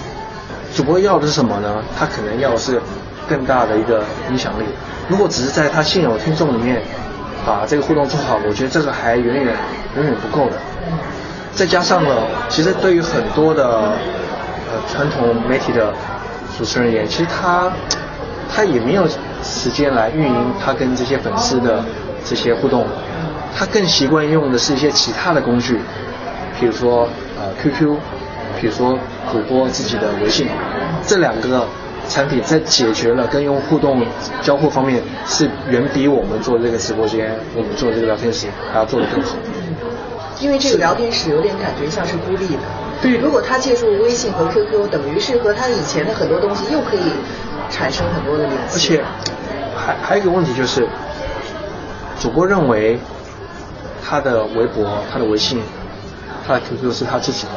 [0.75, 1.83] 主播要的是什么呢？
[1.97, 2.81] 他可能要的是
[3.29, 4.63] 更大的一个影响力。
[5.07, 6.81] 如果只是在他现有听众里面
[7.45, 9.55] 把这个互动做好，我觉得这个还远远
[9.95, 10.57] 远远不够的。
[11.55, 12.09] 再加上呢，
[12.49, 15.93] 其实对于很多的呃传统媒体的
[16.57, 17.71] 主持人而言，其实他
[18.51, 19.07] 他也没有
[19.43, 21.83] 时间来运营他跟这些粉丝的
[22.25, 22.87] 这些互动，
[23.55, 25.79] 他更习惯用的是一些其他的工具，
[26.59, 27.07] 比如说
[27.39, 27.95] 呃 QQ，
[28.59, 28.97] 比如说
[29.31, 30.47] 主播自己的微信，
[31.05, 31.67] 这两个
[32.09, 34.03] 产品在解决了跟用户互动
[34.41, 39.35] 交互方面，是远比我们做这个直播间，我们做这个聊天室还要做的更好。
[40.39, 42.63] 因为这个聊天室有点感觉像是孤立的。
[43.01, 47.01] 对如果他借助微信和 QQ，等于是和他以前的很多东西又可以
[47.69, 48.73] 产生很多的联系。
[48.73, 49.03] 而且
[49.75, 50.87] 还还有一个问题就是，
[52.19, 52.97] 主播认为
[54.01, 55.61] 他的微博、他的微信、
[56.47, 57.51] 他的 QQ 是他自己的，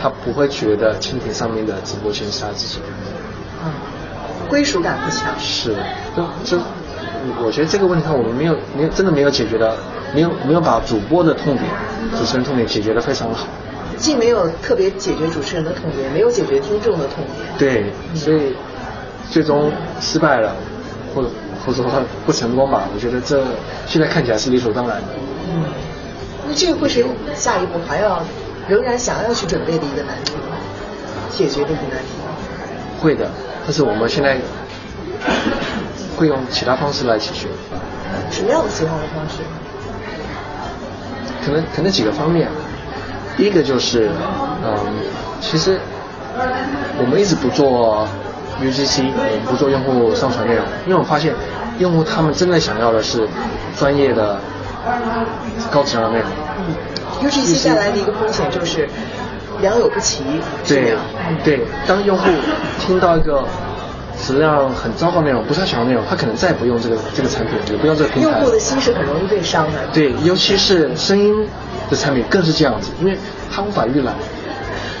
[0.00, 2.86] 他不会觉得蜻蜓上面的直播间是他自己的。
[3.64, 3.72] 嗯，
[4.48, 5.34] 归属感不强。
[5.40, 5.74] 是，
[6.16, 6.62] 就就
[7.42, 9.76] 我觉得这个问题上我们没有没有真的没有解决的，
[10.14, 11.66] 没有没有把主播的痛点、
[12.16, 13.46] 主持人痛点解决的非常好。
[13.96, 17.24] 既没有特别解决主持人的痛点，没有解决听众的痛
[17.58, 17.58] 点。
[17.58, 18.54] 对，所以
[19.28, 20.54] 最终失败了，
[21.14, 21.28] 或者
[21.66, 21.90] 或者说
[22.24, 22.84] 不成功吧。
[22.94, 23.42] 我觉得这
[23.86, 25.08] 现在看起来是理所当然的。
[25.50, 25.64] 嗯，
[26.46, 28.22] 那这个会是下一步还要
[28.68, 30.56] 仍然想要去准备的一个难题吗？
[31.30, 32.34] 解决的一个难题吗？
[33.00, 33.28] 会的，
[33.64, 34.38] 但是我们现在
[36.16, 37.48] 会用其他方式来解决，
[38.30, 39.42] 什么样的其他的方式？
[41.44, 42.48] 可能可能几个方面。
[43.36, 44.10] 第一个就是，
[44.64, 44.74] 嗯，
[45.40, 45.78] 其实
[46.98, 48.06] 我们一直不做
[48.60, 51.32] UGC，我们不做用户上传内容，因为我发现
[51.78, 53.28] 用户他们真的想要的是
[53.76, 54.40] 专业的、
[55.70, 56.28] 高质量的内容。
[56.58, 56.74] 嗯
[57.28, 58.88] ，UGC 带来的一个风险就是
[59.60, 60.24] 良莠不齐。
[60.66, 60.96] 对
[61.44, 62.28] 对，当用户
[62.80, 63.44] 听到一个
[64.20, 68.28] 质量很糟糕的内容，不是他想要的内容，他可能再也不用这个这个产品，也不用这个平台。
[68.30, 69.78] 用户的心是很容易被伤的。
[69.92, 71.48] 对，尤其是声音
[71.88, 73.16] 的产品更是这样子，因为
[73.50, 74.14] 他无法预览，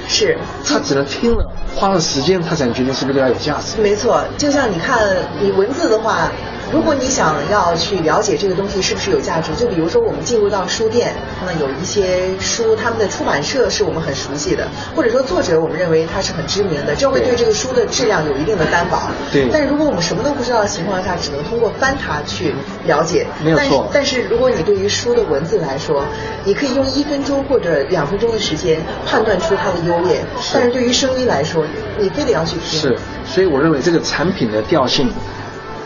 [0.06, 3.80] 是，他只能听了，花了时间，他才能决定是不是对他有价值。
[3.82, 4.98] 没错，就像你看，
[5.40, 6.30] 你文字的话，
[6.70, 11.14] 如果你想要去了解这个东西是不是有价值，就比如说我们进入到书店，
[11.46, 19.08] 那有一些书，他们的出版社是我们很熟悉的，或者说作者我们认为他是很知名的，这会对这个书的质量有一定的担保。
[19.32, 22.54] 对但是如果我们什么都不知道的情况下，只能通过翻它去
[22.86, 23.26] 了解。
[23.42, 26.04] 没有但是错但是如果你对于书的文字来说，
[26.44, 31.64] 你可以用一分钟或者两分钟的时间判断出它的优劣，是但是对于声音来说，
[31.98, 32.78] 你非得要去听。
[32.78, 35.10] 是，所以我认为这个产品的调性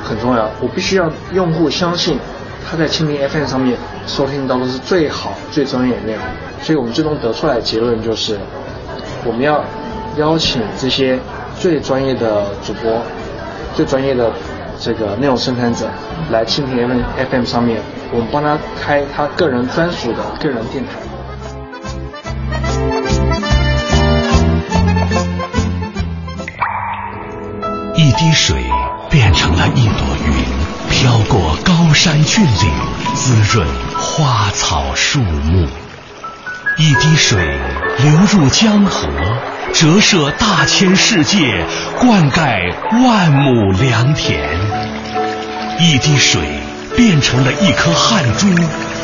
[0.03, 2.19] 很重要，我必须要用户相信
[2.69, 6.23] 他在蜻蜓 FM 上面收听到的是最好、最专业的内容。
[6.61, 8.38] 所以我们最终得出来的结论就是，
[9.25, 9.65] 我们要
[10.17, 11.19] 邀请这些
[11.59, 13.01] 最专业的主播、
[13.75, 14.31] 最专业的
[14.79, 15.88] 这个内容生产者
[16.31, 16.88] 来蜻蜓
[17.31, 17.81] FM 上面，
[18.12, 20.91] 我们帮他开他个人专属的个人电台。
[27.95, 28.57] 一滴水
[29.12, 30.33] 变成了一朵云，
[30.90, 32.72] 飘过高山峻岭，
[33.14, 35.68] 滋润花草树木。
[36.79, 37.38] 一滴水
[37.98, 39.07] 流入江河，
[39.75, 41.66] 折射大千世界，
[42.01, 44.48] 灌溉万亩良田。
[45.79, 46.40] 一滴水
[46.96, 48.48] 变成了一颗汗珠，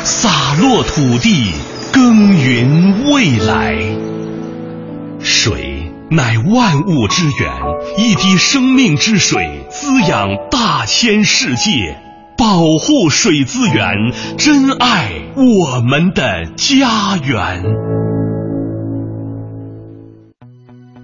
[0.03, 1.53] 洒落土地，
[1.93, 3.75] 耕耘未来。
[5.21, 7.51] 水乃万物之源，
[7.99, 11.99] 一滴生命之水滋养大千世界，
[12.35, 13.93] 保护水资源，
[14.35, 17.63] 珍爱我们的家园。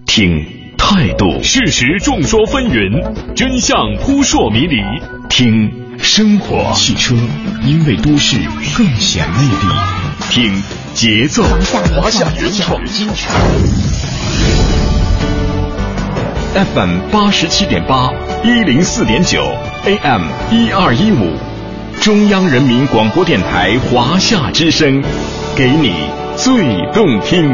[0.08, 0.44] 听
[0.76, 4.78] 态度，事实众说纷纭，真相扑朔迷离。
[5.30, 7.14] 听生活，汽车
[7.64, 8.38] 因为都市
[8.76, 9.68] 更显魅力。
[10.32, 10.64] 听
[10.96, 11.44] 节奏，
[11.96, 13.30] 华夏原创精选。
[16.56, 18.10] FM 八十七点八，
[18.42, 19.44] 一零四点九
[19.84, 21.36] ，AM 一二一五，
[22.00, 25.04] 中央人民广播电台华夏之声，
[25.54, 25.94] 给你
[26.38, 26.56] 最
[26.94, 27.54] 动听。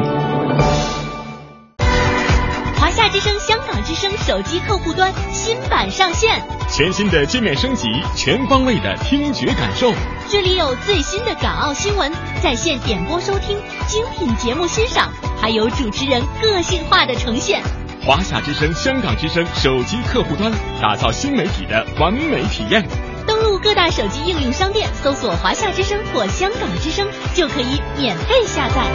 [2.79, 9.91] 华夏之声、香港之声手机客户端新版上线，全新的界面升级，全方位的听觉感受。
[10.29, 12.11] 这里有最新的港澳新闻，
[12.43, 15.09] 在线点播收听，精品节目欣赏，
[15.41, 17.63] 还有主持人个性化的呈现。
[18.03, 22.83] 华夏之声、香港之声手机客户端，打造新媒体的完美体验。
[23.27, 28.87] 登录各大手机应用商店，搜索“华夏之声”或“香港之声”，就可以免费下载。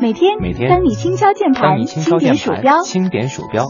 [0.00, 3.66] 每天，每天当你轻敲键盘，轻点鼠标，轻点鼠标，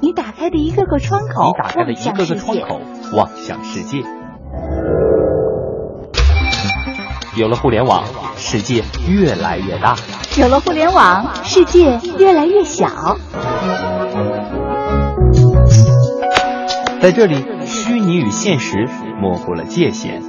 [0.00, 2.80] 你打开的一个个窗口，你打开的一个个窗口，
[3.14, 4.02] 望向世界。
[7.38, 8.04] 有了互联网，
[8.36, 9.94] 世界越来越大；
[10.40, 13.16] 有了互联网，世界越来越小。
[17.00, 18.88] 在这里，虚拟与现实
[19.20, 20.20] 模糊了界限。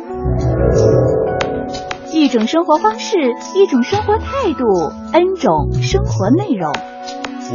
[2.14, 3.18] 一种生活方式，
[3.56, 4.66] 一种生活态度
[5.12, 6.72] ，N 种生活内容。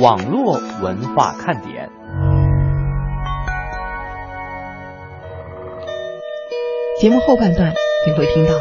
[0.02, 1.90] 网络文化看点。
[7.00, 7.72] 节目后半段
[8.04, 8.52] 你会听到。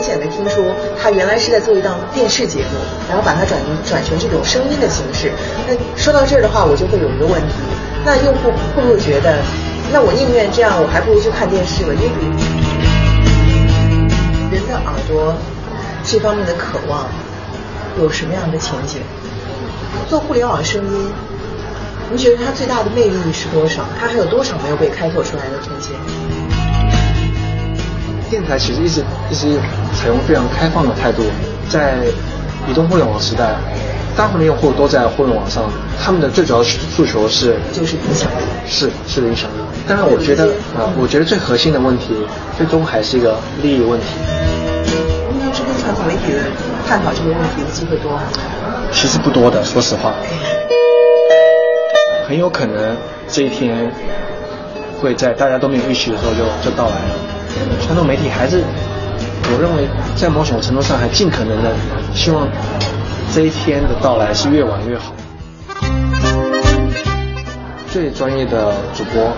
[0.00, 0.64] 明显的听说
[0.98, 5.30] 他原来是在做一档电视节目，然后把它转转成这种声音的形式。
[5.68, 7.54] 那说到这儿的话，我就会有一个问题，
[8.02, 9.36] 那用户会不会觉得，
[9.92, 11.92] 那我宁愿这样，我还不如去看电视了？
[11.92, 12.08] 因为
[14.50, 15.34] 人的耳朵
[16.02, 17.06] 这方面的渴望
[18.00, 19.02] 有什么样的前景？
[20.08, 21.12] 做互联网声音，
[22.08, 23.84] 您觉得它最大的魅力是多少？
[24.00, 25.92] 它还有多少没有被开拓出来的空间？
[28.30, 29.58] 电台其实一直一直
[29.96, 31.24] 采用非常开放的态度，
[31.68, 31.96] 在
[32.68, 33.56] 移动互联网时代，
[34.16, 35.64] 大部分的用户都在互联网上，
[36.00, 39.54] 他们的最主要诉求是就是影响力，是是影响力。
[39.88, 40.46] 但是，我觉得
[40.78, 42.14] 啊、呃，我觉得最核心的问题，
[42.56, 44.06] 最终还是一个利益问题。
[45.32, 46.38] 您平时跟传统媒体的
[46.86, 48.22] 探讨这个问题的机会多吗？
[48.92, 50.14] 其实不多的，说实话，
[52.28, 53.90] 很有可能这一天
[55.00, 57.14] 会在大家都没有预期的时候就就到来了。
[57.82, 58.62] 传统媒体还是，
[59.52, 61.70] 我认为在某种程度上还尽可能的
[62.14, 62.46] 希望
[63.34, 65.12] 这一天的到来是越晚越好。
[67.90, 69.32] 最专业的主播，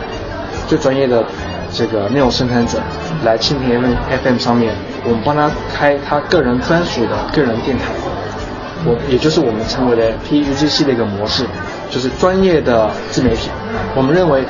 [0.68, 1.24] 最专业的
[1.72, 2.78] 这个内容生产者
[3.24, 3.80] 来蜻蜓
[4.22, 7.84] FM 上面，我们帮他开他个人专属的个人电台，
[8.84, 11.46] 我也就是我们称为的 PUGC 的一个模式，
[11.88, 13.48] 就是专业的自媒体。
[13.96, 14.44] 我们认为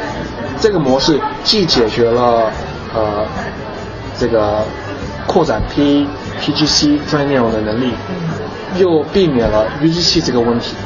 [0.62, 2.48] 这个模式既解决了
[2.94, 3.26] 呃，
[4.16, 4.62] 这个
[5.26, 6.06] 扩展 P
[6.40, 7.92] PGC 专业内容的能力，
[8.78, 10.76] 又避免了 UGC 这个问题。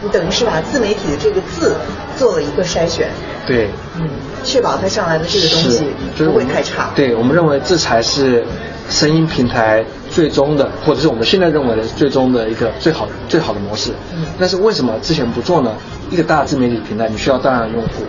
[0.00, 1.76] 你等于是把自媒体的这个字
[2.16, 3.10] 做了一个筛选。
[3.44, 3.68] 对。
[3.96, 4.08] 嗯，
[4.46, 5.84] 确保它上来的这个东西
[6.16, 6.90] 不会太差。
[6.94, 8.42] 对我们认为这才是
[8.88, 13.90] 声音平台最终的，或者是我们现在认为的最终的一个最好最好的模式。
[14.14, 14.24] 嗯。
[14.38, 15.72] 但是为什么之前不做呢？
[16.10, 18.04] 一个大自媒体平台，你需要大量的用户。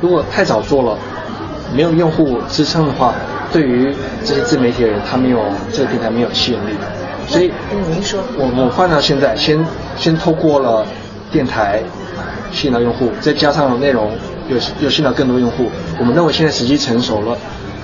[0.00, 0.96] 如果太早做了。
[1.76, 3.12] 没有用户支撑的话，
[3.52, 5.38] 对于这些自媒体的人，他没有
[5.70, 6.72] 这个平台没有吸引力，
[7.28, 9.62] 所以，嗯，您说，我我换到现在，先
[9.94, 10.86] 先透过了
[11.30, 11.82] 电台
[12.50, 14.10] 吸引到用户，再加上内容
[14.48, 17.36] 又又吸引到更多用户，我们认为现在时机成熟了，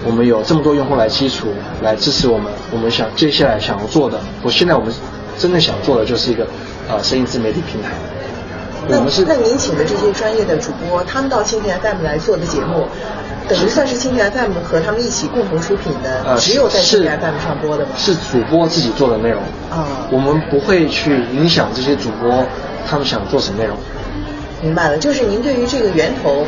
[0.05, 1.49] 我们有这么多用户来基础
[1.83, 4.93] 来支持我们，我们想接下来想要做的，我现在我们
[5.39, 6.47] 真正想做的就是一个
[6.89, 7.91] 呃声音自媒体平台。
[8.87, 12.87] 那那您请的这些专业的主播，他们到蜻蜓 FM 来做的节目，
[13.49, 17.93] 等于算是蜻蜓 FM 和他们一起共同出品的，呃、只有在蜻蜓 FM 上播的吗？
[17.97, 22.47] 是主播自己做的内容啊，我们不会去影响这些主播
[22.87, 23.75] 他们想做什么内容。
[24.65, 26.47] 明白了，就是您对于这个源头，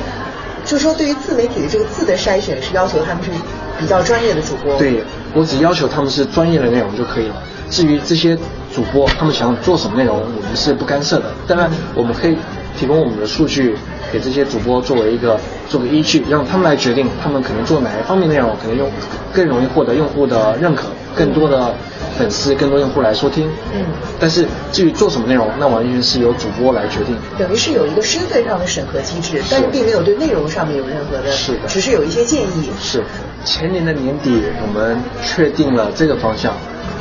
[0.65, 3.31] 就说对于自媒体的这个字的筛选，是要求他们是
[3.79, 4.75] 比较专业的主播。
[4.79, 5.03] 对，
[5.35, 7.35] 我只要求他们是专业的内容就可以了。
[7.69, 8.35] 至于这些
[8.75, 11.31] 主播他们想做什么内容，我们是不干涉的。
[11.47, 12.39] 当然，我们可以
[12.79, 13.77] 提供我们的数据
[14.11, 18.91] 给这些主播作为一个做个依据，让他们来决定他们可能做哪一方面内容，可能用
[19.31, 21.75] 更容易获得用户的认可，更多的
[22.19, 23.49] 粉丝，更多用户来收听。
[23.75, 23.85] 嗯。
[24.19, 27.17] 但是至于做什么内容，那完全是由主播来决定。
[27.39, 32.71] 等于是有一个身份上的审核机制，但是并没有对内容上面有任何的，是的，只是有一些建议。
[32.81, 33.05] 是。
[33.45, 36.53] 前年的年底，我们确定了这个方向。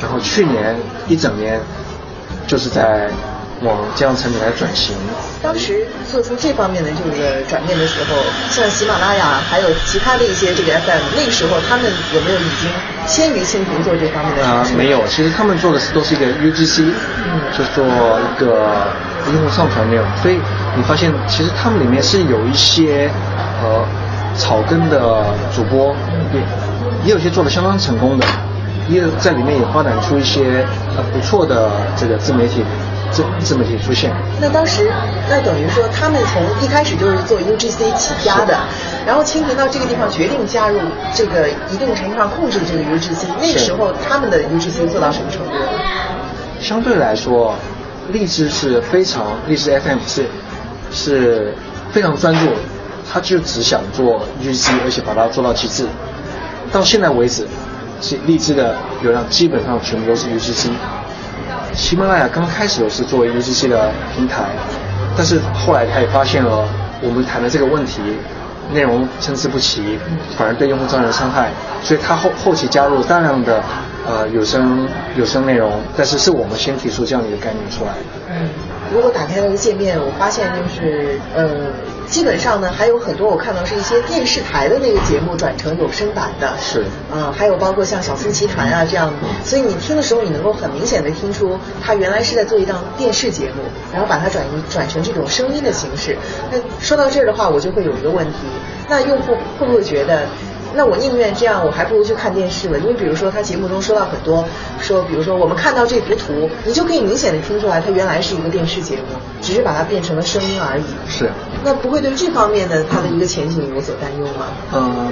[0.01, 0.76] 然后去年
[1.07, 1.59] 一整年
[2.45, 3.09] 就是在
[3.61, 4.95] 往这样产品来转型。
[5.41, 8.17] 当时做出这方面的这个转变的时候，
[8.49, 12.69] 像喜马拉雅还有其他的一些这个 FM，那个时候他们有没有已经
[13.05, 14.45] 先于蜻蜓做这方面的？
[14.45, 16.83] 啊、呃，没有，其实他们做的是都是一个 UGC，
[17.23, 18.87] 嗯，就做一个
[19.31, 20.05] 用户上传内容。
[20.21, 20.39] 所以
[20.75, 23.09] 你发现其实他们里面是有一些
[23.61, 23.85] 呃
[24.35, 25.23] 草根的
[25.55, 25.95] 主播，
[26.33, 26.39] 也
[27.05, 28.25] 也有些做的相当成功的，
[28.89, 30.65] 也有在里面也发展出一些
[30.97, 32.63] 呃不错的这个自媒体
[33.16, 34.11] 自自媒体出现。
[34.41, 34.91] 那当时，
[35.30, 38.53] 那等于说他们从一开始就是做 UGC 起家的，
[39.07, 40.78] 然后蜻蜓到这个地方决定加入
[41.13, 45.53] 这个一定程度上控制这个 UGC，那个时候他们的 UGC 做到什么程度？
[46.59, 47.55] 相对来说，
[48.11, 50.26] 荔枝是非常荔枝 FM 是
[50.91, 51.53] 是
[51.93, 52.51] 非常专注，
[53.09, 55.86] 他就只想做 UGC，而且把它做到极致。
[56.74, 57.47] 到现在为止，
[58.01, 60.70] 是荔枝的流量基本上全部都是 UGC。
[61.76, 64.45] 喜马拉雅刚开始的是作为 UGC 的平台，
[65.15, 66.65] 但是后来他也发现了
[67.01, 68.01] 我们谈的这个问题，
[68.73, 69.99] 内容参差不齐，
[70.38, 71.51] 反而对用户造成伤害，
[71.84, 73.61] 所以他后后期加入大量的
[74.07, 77.91] 呃有声有声内容，但是是我们先提出这样的一个概念出来。
[78.30, 78.47] 嗯，
[78.93, 81.49] 如果打开那个界面，我发现就是呃，
[82.07, 89.11] 基本上呢还有很多我看到是一些电视台的那个节目转成有声版的，是，啊、还有包括像小松奇谈啊这样，
[89.43, 96.17] 所以你听的时候，你能够很明显的听出他原来是在做一档电视节目，然后把它转移转成这种声音的形式。
[96.51, 98.39] 那说到这儿的话，我就会有一个问题，
[98.87, 100.23] 那用户会不会觉得？
[100.77, 102.77] 那我宁愿这样，我还不如去看电视了。
[102.79, 104.43] 因为比如说，他节目中说到很多，
[104.81, 109.03] 说比如说我们看到这幅图，你就可以明显的听出来，它原来是一个电视节目，
[109.41, 110.83] 只是把它变成了声音而已。
[111.07, 111.29] 是。
[111.66, 114.45] 那不会对这方面的它的一个前景有所担忧吗？
[114.72, 115.11] 嗯，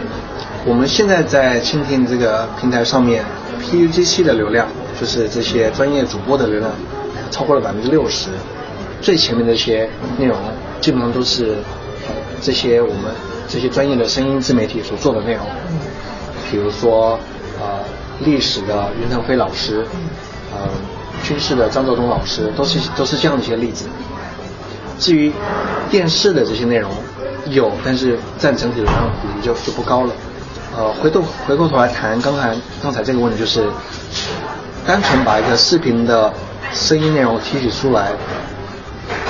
[0.65, 3.25] 我们现在在蜻蜓这个平台上面
[3.59, 4.67] ，PUGC 的流量，
[5.01, 6.71] 就是这些专业主播的流量，
[7.31, 8.29] 超过了百分之六十。
[9.01, 9.89] 最前面的一些
[10.19, 10.37] 内容，
[10.79, 11.57] 基本上都是
[12.39, 13.11] 这些我们
[13.49, 15.43] 这些专业的声音自媒体所做的内容。
[16.51, 17.19] 比如说，
[17.59, 17.79] 呃，
[18.19, 19.83] 历史的袁腾飞老师，
[20.53, 20.69] 呃，
[21.23, 23.87] 军事的张召东老师，都是都是这样的一些例子。
[24.99, 25.31] 至于
[25.89, 26.91] 电视的这些内容，
[27.47, 30.13] 有，但是占整体流量比例就就不高了。
[30.75, 33.67] 呃，回头回过头来谈刚才刚才这个问题，就是
[34.85, 36.33] 单纯把一个视频的
[36.73, 38.11] 声音内容提取出来，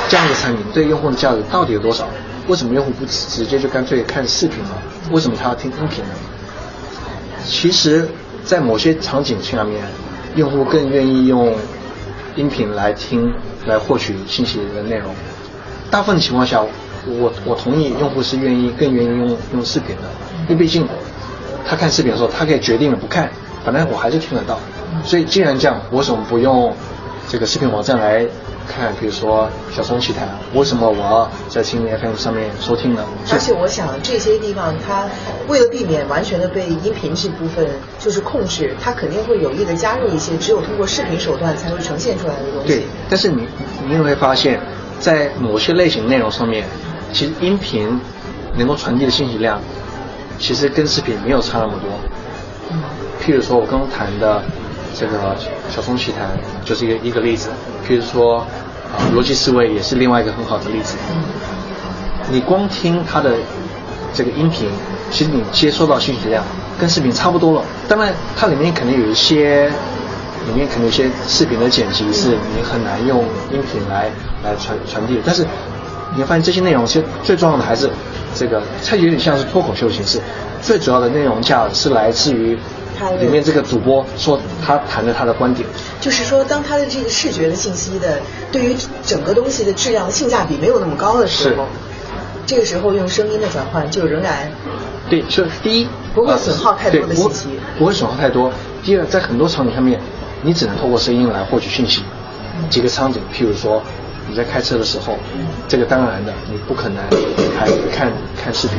[0.08, 2.08] 这样的产品对用户的价值到底有多少？
[2.48, 4.70] 为什么用户不直接就干脆看视频呢？
[5.12, 6.12] 为什么他要听音频呢？
[7.46, 8.08] 其实，
[8.46, 9.82] 在某些场景下面，
[10.36, 11.54] 用户更愿意用
[12.36, 13.34] 音频来听，
[13.66, 15.14] 来获取信息的内容。
[15.94, 16.60] 大部分情况下，
[17.06, 20.02] 我我同意用户是愿意更愿意用用视频的，
[20.48, 20.88] 因为毕竟
[21.70, 23.30] 他看视频的时候，他可以决定了不看，
[23.64, 24.58] 反正我还是听得到。
[25.06, 26.76] 所以既然这样，我为什么不用
[27.30, 28.26] 这个视频网站来
[28.68, 28.92] 看？
[29.00, 33.06] 比如说小松奇谈，为什么我要在蜻蜓 FM 上面收听呢？
[33.32, 35.06] 而且我想这些地方，它
[35.48, 37.68] 为了避免完全的被音频这部分
[38.00, 42.68] 就是控制，它肯定会有意的加入一些只有通过视频手段才会呈现出来的东西。
[42.68, 43.48] 对，但是你
[43.88, 44.60] 你有没有发现，
[45.00, 46.66] 在某些类型内容上面，
[47.12, 48.00] 其实音频
[48.56, 49.60] 能够传递的信息量，
[50.40, 51.90] 其实跟视频没有差那么多。
[53.22, 54.44] 譬如说我刚刚谈的
[54.94, 55.36] 这个
[55.70, 56.30] 小松奇谈，
[56.66, 57.50] 就是一个一个例子。
[57.88, 60.96] 譬如说，啊、逻辑思维也是另外一个很好的例子。
[62.32, 63.36] 你光听它的
[64.14, 64.70] 这个音频，
[65.12, 66.44] 其实你接收到信息量
[66.80, 67.66] 跟视频差不多了。
[67.88, 69.72] 当然，它里面可能有一些，
[70.48, 74.10] 里面可能有一些视频的剪辑是你很难用音频来
[74.44, 75.22] 来传传递的。
[75.26, 75.46] 但是
[76.16, 77.90] 你会发现这些内容其实最重要的还是
[78.36, 80.20] 这个，它有点像是脱口秀形式。
[80.62, 82.58] 最主要的内容价是来自于
[83.20, 85.68] 里面这个主播说他谈的他的观点。
[86.00, 88.20] 就是说，当他的这个视觉的信息的
[88.52, 91.66] 对于整个东西的质量的性价比没有那么高的时候，
[92.46, 94.50] 这个时候用声音的转换就仍然
[95.10, 98.52] 对，就第一不会损耗太多的信息，呃、不,不会损耗太多。
[98.84, 100.00] 第二，在很多场景上面，
[100.44, 102.04] 你只能透过声音来获取信息。
[102.70, 103.82] 几个场景，譬如说
[104.30, 105.18] 你在开车的时候，
[105.68, 107.04] 这个当然的，你不可能
[107.58, 108.78] 还看看视频。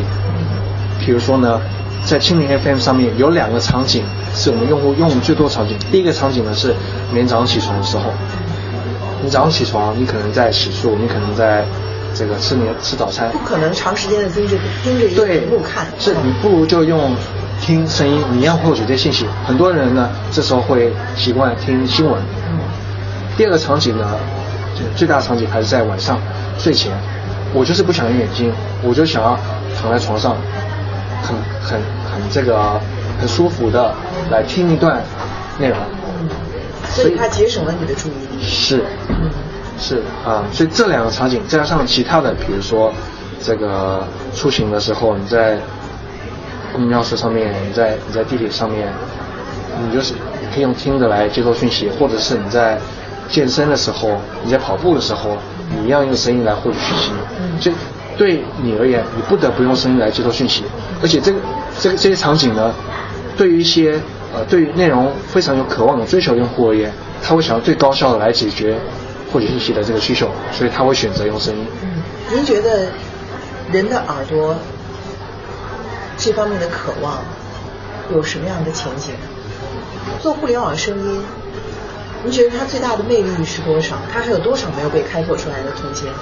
[1.01, 1.61] 譬如说呢。
[2.07, 4.05] 在蜻蜓 FM 上面有两个场景
[4.35, 5.75] 是我们用户用的最多场景。
[5.91, 6.75] 第一个场景呢是
[7.11, 8.13] 每天早上起床的时候，
[9.23, 11.65] 你早上起床，你可能在洗漱，你可能在
[12.13, 15.87] 这个吃你吃早餐，不可能长时间的盯着盯着一个屏幕看。
[15.99, 17.17] 是你不如就用
[17.65, 19.27] 听声音，你要获取这些信息。
[19.47, 22.21] 很多人呢这时候会习惯听新闻。
[22.47, 22.59] 嗯。
[23.39, 24.07] 第二个场景呢，
[24.75, 26.19] 就最大的场景还是在晚上
[26.59, 26.93] 睡前，
[27.55, 28.53] 我就是不想用眼睛，
[28.83, 29.39] 我就想要
[29.81, 30.37] 躺在床上。
[31.23, 31.81] 很很
[32.13, 32.79] 很这个
[33.19, 33.95] 很舒服的
[34.31, 35.03] 来听一段
[35.59, 35.79] 内容，
[36.21, 36.29] 嗯，
[36.91, 38.43] 所以它节省了你的注意力。
[38.43, 39.31] 是，嗯，
[39.79, 42.93] 是啊，所以这两个场景再加上其他的，比如说
[43.43, 45.59] 这个出行的时候，你在
[46.75, 48.93] 公交车上面，你在你在地铁上面，
[49.81, 52.79] 你就是你可以用听的来接收讯息，或者是你在
[53.31, 54.11] 健身的时候，
[54.45, 55.37] 你在跑步的时候，
[55.71, 57.11] 你一样用声音来获取讯息。
[57.41, 57.75] 嗯，所以
[58.19, 60.65] 对你而言，你不得不用声音来接收讯息，
[61.03, 61.39] 而且这个
[61.81, 62.75] 这个这些场景呢，
[63.37, 63.99] 对于一些
[64.35, 68.77] 呃对于内容非常有渴望的追求用户而言，他会想要最高效的来解决
[69.33, 71.67] 获取信息的这个需求，所以他会选择用声音。
[71.83, 71.89] 嗯，
[72.33, 72.87] 您觉得
[73.73, 74.55] 人的耳朵
[76.17, 77.19] 这方面的渴望
[78.13, 79.15] 有什么样的前景？
[80.21, 81.23] 做互联网声音，
[82.23, 83.97] 您觉得它最大的魅力是多少？
[84.13, 86.13] 它还有多少没有被开拓出来的空间？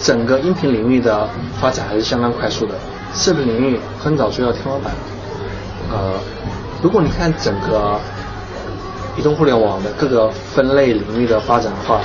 [0.00, 1.28] 整个音频领域的
[1.60, 2.74] 发展还是相当快速的，
[3.14, 4.92] 视频领域很早就要天花板。
[5.90, 6.14] 呃，
[6.82, 8.00] 如果你看整个
[9.16, 12.00] 移动互联网的各个分类领域的发展的话，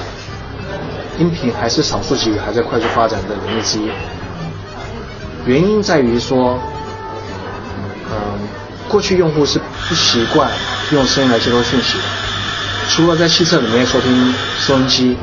[1.18, 3.89] 音频还是少数几个还在快速发展的领域之一。
[5.48, 6.60] 原因在于说，
[8.12, 8.16] 嗯，
[8.88, 10.50] 过去用户是不习惯
[10.91, 12.04] 用声音来接收讯息的，
[12.89, 15.18] 除了在汽车里面收听收音机。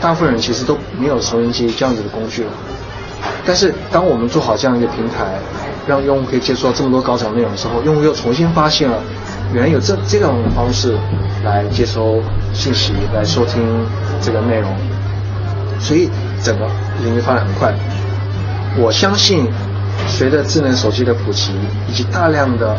[0.00, 2.50] 大部分人其实都没有收音机这样子的工具了，
[3.46, 5.38] 但是当我们做好这样一个平台，
[5.86, 9.00] 让用户可以接触到这么多高质量内容的时候，用户又重新发现了
[9.54, 10.94] 原来有这这种方式
[11.42, 12.22] 来接收
[12.52, 13.62] 信息、来收听
[14.20, 14.76] 这个内容，
[15.80, 16.10] 所以
[16.42, 16.68] 整个
[17.02, 17.72] 领域发展很快。
[18.76, 19.46] 我相信，
[20.08, 21.52] 随着智能手机的普及
[21.88, 22.76] 以及大量的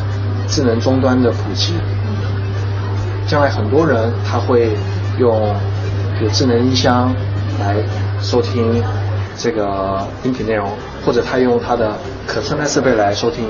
[0.48, 1.74] 智能终端的普及，
[3.28, 4.72] 将来很多人他会
[5.18, 5.56] 用。
[6.22, 7.14] 有智能音箱
[7.60, 7.76] 来
[8.22, 8.82] 收听
[9.38, 10.72] 这个音频内容，
[11.06, 11.91] 或者他用他的
[12.26, 13.43] 可穿戴设备来收听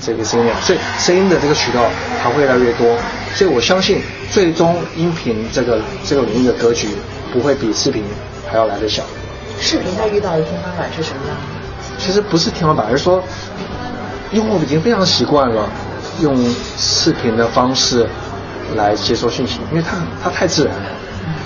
[0.00, 1.84] 这个声音，所以声音的这个渠道
[2.22, 2.96] 它会越来越多。
[3.34, 4.00] 所以我相信，
[4.32, 6.88] 最终音频这个这个领域的格局
[7.34, 8.02] 不会比视频
[8.50, 9.02] 还要来得小。
[9.60, 11.36] 视频它遇到的天花板是什么样？
[11.98, 13.22] 其实不是天花板，而是说
[14.32, 15.68] 用户已经非常习惯了
[16.20, 16.36] 用
[16.78, 18.06] 视频的方式
[18.74, 20.82] 来接收讯息，因为它它太自然了。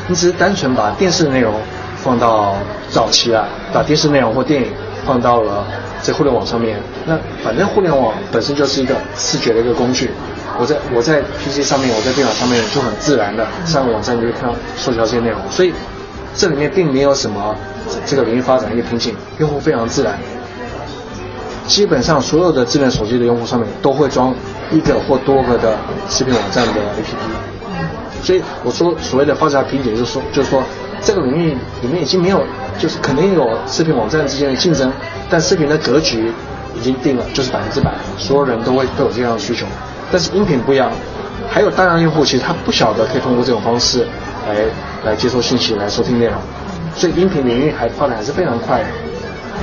[0.09, 1.55] 你只是单纯把电视内容
[1.97, 2.57] 放到
[2.91, 4.69] 早期啊，把电视内容或电影
[5.07, 5.65] 放到了
[6.03, 6.81] 在互联网上面。
[7.07, 10.11] 那反正互联网本身就是一个视觉的一个工具。
[10.59, 15.39] 我在我在 PC 上面，我在电脑上面就很自然的上网站就会看到收集到这些内容。
[15.51, 15.73] 所以
[16.35, 17.55] 这里面并没有什么
[18.05, 20.19] 这个领域发展一个瓶颈，用户非常自然。
[21.71, 24.35] 基本上所有的智能手机的用户上面都会装
[24.73, 28.25] 一个或多个的视频网站的 APP。
[28.25, 30.61] 所以我说所谓的发展瓶颈，就是说，就是说，
[31.01, 32.43] 这个领域里面已经没有，
[32.77, 34.93] 就是肯定有视频网站之间的竞争，
[35.31, 36.33] 但视频的格局
[36.77, 39.65] 已经定了，就是百分之百，所有人都会都有这样的需求。
[40.11, 40.91] 但是音频不一样，
[41.49, 44.05] 还有大量用户其实他不晓得可以通过这种方式
[44.49, 44.57] 来
[45.13, 46.35] 来接收信息、来收听内容，
[46.97, 48.87] 所以音频领域还发展还是非常快的。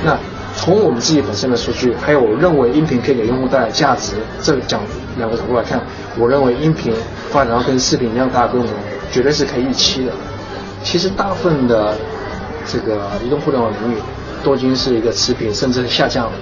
[0.02, 0.18] 那
[0.56, 4.80] 从我们自己本身的数据，还有我认为音频可以给用户带来价值，这讲
[5.16, 5.80] 两个角度来看，
[6.16, 6.92] 我认为音频。
[7.30, 8.66] 发展到跟视频一样大规模，
[9.12, 10.12] 绝对是可以预期的。
[10.82, 11.94] 其实大部分的
[12.66, 13.96] 这个移动互联网领域
[14.42, 16.32] 都已经是一个持平甚至下降了。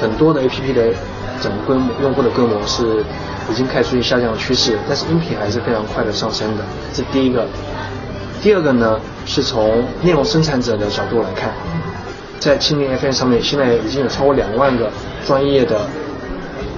[0.00, 0.94] 很多的 APP 的
[1.42, 3.04] 整个规模用户的规模是
[3.50, 6.62] 已经开始出现下降的趋势，但是音频还是非常快的上升的。
[6.92, 7.44] 这第一个。
[8.40, 11.50] 第二个呢，是从内容生产者的角度来看，
[12.38, 14.90] 在蜻蜓 FM 上面现在已经有超过两万个
[15.26, 15.80] 专业的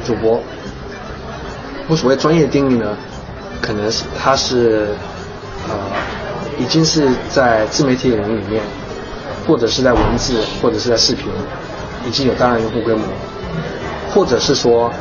[0.04, 0.40] 主播。
[1.88, 2.96] 我所谓专业定义呢？
[3.60, 4.88] 可能是他是，
[5.68, 5.74] 呃，
[6.58, 8.62] 已经是在自媒体领域里面，
[9.46, 11.28] 或者是在文字，或者是在视频，
[12.06, 13.02] 已经有大量用户规模，
[14.14, 14.92] 或者是说，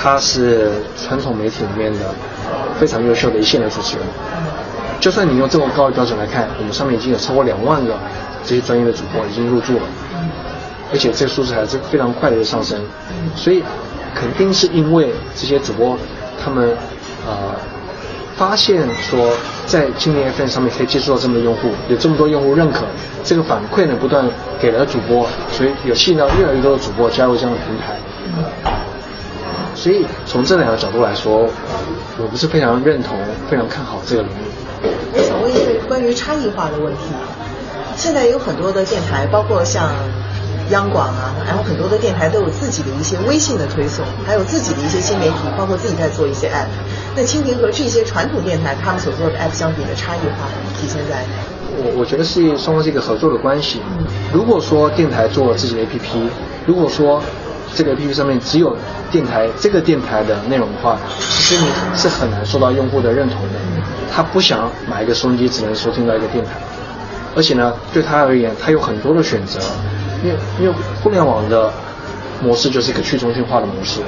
[0.00, 2.14] 他是传统媒体里面的
[2.78, 4.06] 非常优秀的一线的主持人。
[5.00, 7.98] 就算你用这么高的标准来看，我们上面已经有超过两万个
[8.48, 9.82] 这些专业的主播已经入驻了，
[10.90, 12.80] 而且这个数字还是非常快的上升，
[13.36, 13.62] 所以
[14.14, 15.98] 肯定是因为这些主播
[16.42, 16.70] 他们，
[17.26, 17.54] 呃。
[18.38, 19.32] 发现说，
[19.66, 22.84] 在蜻蜓 FM 上面可以接触到这么多用户，有这么多用户认可，
[23.24, 24.24] 这个反馈呢不断
[24.60, 27.98] 给了主播，所以有吸引到越来越多的主播加入这样的平台。
[29.74, 31.50] 所以从这两个角度来说，
[32.16, 33.18] 我不是非常认同、
[33.50, 34.34] 非常看好这个领域。
[35.12, 37.00] 我想问一个关于差异化的问题，
[37.98, 39.90] 现在有很多的电台，包括像
[40.70, 46.68] 央广啊，然后很多的电台都有自己的一些微信的推送，还有自己的一些新媒体，包括自己在做一些 app。
[47.16, 50.46] 那蜻蜓和这些传统电台他们所做的 app 相比的差异化
[50.80, 51.24] 体现在？
[51.80, 53.82] 我我觉得是双方是一个合作的关系。
[54.32, 56.28] 如果说电台做了自己的 app，
[56.66, 57.20] 如果说
[57.74, 58.76] 这个 app 上面只有
[59.10, 63.58] 电台这个电台的内容的话，其实你是很难受到用户的认同的。
[64.14, 66.52] 他不想买一个收音机只能收听到一个电台，
[67.36, 69.60] 而且呢，对他而言，他有很多的选择，
[70.24, 71.72] 因为因为互联网的
[72.42, 74.00] 模式就是一个去中心化的模式。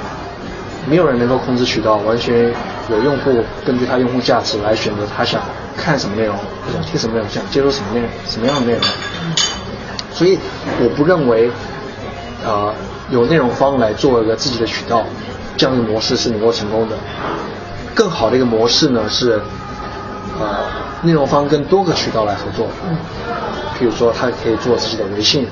[0.87, 2.51] 没有人能够控制渠道，完全
[2.89, 5.39] 有用户根据他用户价值来选择他想
[5.77, 6.35] 看什么内容，
[6.73, 8.81] 想听什么内容，想接收什么内容，什么样的内容。
[10.11, 10.39] 所以
[10.79, 11.51] 我不认为，
[12.43, 12.73] 呃，
[13.11, 15.05] 有内容方来做一个自己的渠道，
[15.55, 16.95] 这样的模式是能够成功的。
[17.93, 19.39] 更好的一个模式呢是，
[20.39, 20.65] 呃，
[21.03, 22.67] 内容方跟多个渠道来合作。
[22.89, 22.95] 嗯。
[23.79, 25.47] 比如说，他可以做自己的微信，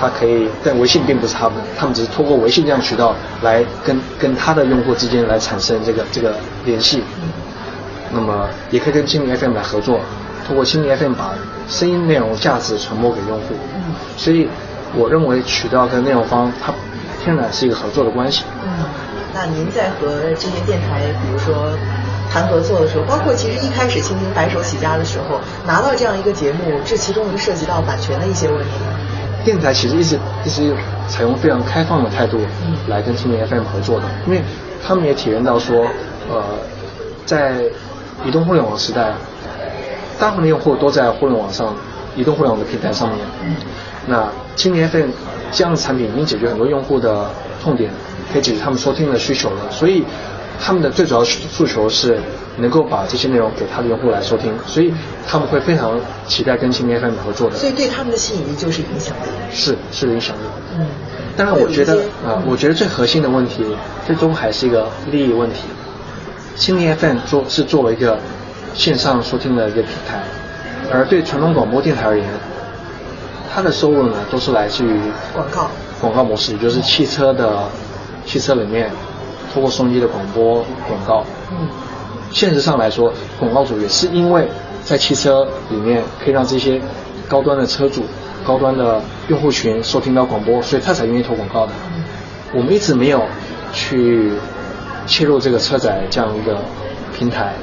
[0.00, 7.04] 他可以，但微信并不是他们，他们只是通过微信这样渠道来跟跟他的用户之间来产生这个这个联系。
[7.22, 7.28] 嗯
[8.12, 10.00] 那么也可以跟蜻蜓 FM 来合作，
[10.44, 11.30] 通过蜻蜓 FM 把
[11.68, 13.54] 声音内容价值传播给用户。
[13.74, 13.94] 嗯。
[14.16, 14.48] 所以，
[14.96, 16.72] 我认为渠道跟内容方它
[17.22, 18.42] 天然是一个合作的关系。
[18.64, 18.84] 嗯。
[19.32, 21.70] 那您在和这些电台，比如说？
[22.30, 28.70] 谈合作的时候，包括其实一开始蜻蜓白手起家的时候，拿到这样一个节目，这其中能涉及到版权的一些问题。
[29.44, 30.76] 电台其实一直一直
[31.08, 32.38] 采用非常开放的态度
[32.86, 34.40] 来跟蜻蜓 FM 合作的，因为
[34.86, 35.84] 他们也体验到说，
[36.30, 36.44] 呃，
[37.26, 37.64] 在
[38.24, 39.12] 移动互联网时代，
[40.18, 41.74] 大部分的用户都在互联网上，
[42.14, 43.18] 移动互联网的平台上面。
[44.06, 45.10] 那蜻蜓 FM
[45.50, 47.28] 这样的产品已经解决很多用户的
[47.62, 47.90] 痛点，
[48.32, 50.04] 可以解决他们收听的需求了，所以。
[50.60, 52.20] 他们的最主要诉求是
[52.58, 54.92] 能够把这些内容给他的用户来收听，所以
[55.26, 55.98] 他们会非常
[56.28, 57.56] 期待跟蜻蜓 FM 合作的。
[57.56, 59.30] 所以对他们的吸引力就是影响力。
[59.50, 60.40] 是是影响力。
[60.78, 60.86] 嗯。
[61.36, 61.94] 当然，我觉得
[62.26, 63.64] 啊，我觉得最核心的问题，
[64.06, 65.60] 最终还是一个利益问题。
[66.58, 68.18] 蜻蜓 FM 做是作为一个
[68.74, 70.22] 线上收听的一个平台，
[70.92, 72.26] 而对传统广播电台而言，
[73.50, 75.00] 它的收入呢都是来自于
[75.32, 77.62] 广告广告模式，也就是汽车的
[78.26, 78.90] 汽车里面。
[79.52, 81.68] 通过收音机的广播广告，嗯，
[82.30, 84.48] 现实上来说，广告主也是因为
[84.84, 86.80] 在汽车里面可以让这些
[87.28, 88.04] 高端的车主、
[88.46, 91.72] 高端的用户群收听到广播，所以他才愿意投广告的。
[91.94, 92.02] 嗯
[92.52, 93.22] 我们一直没有
[93.72, 94.32] 去
[95.06, 96.58] 切入这个车载这样一个
[97.16, 97.54] 平台，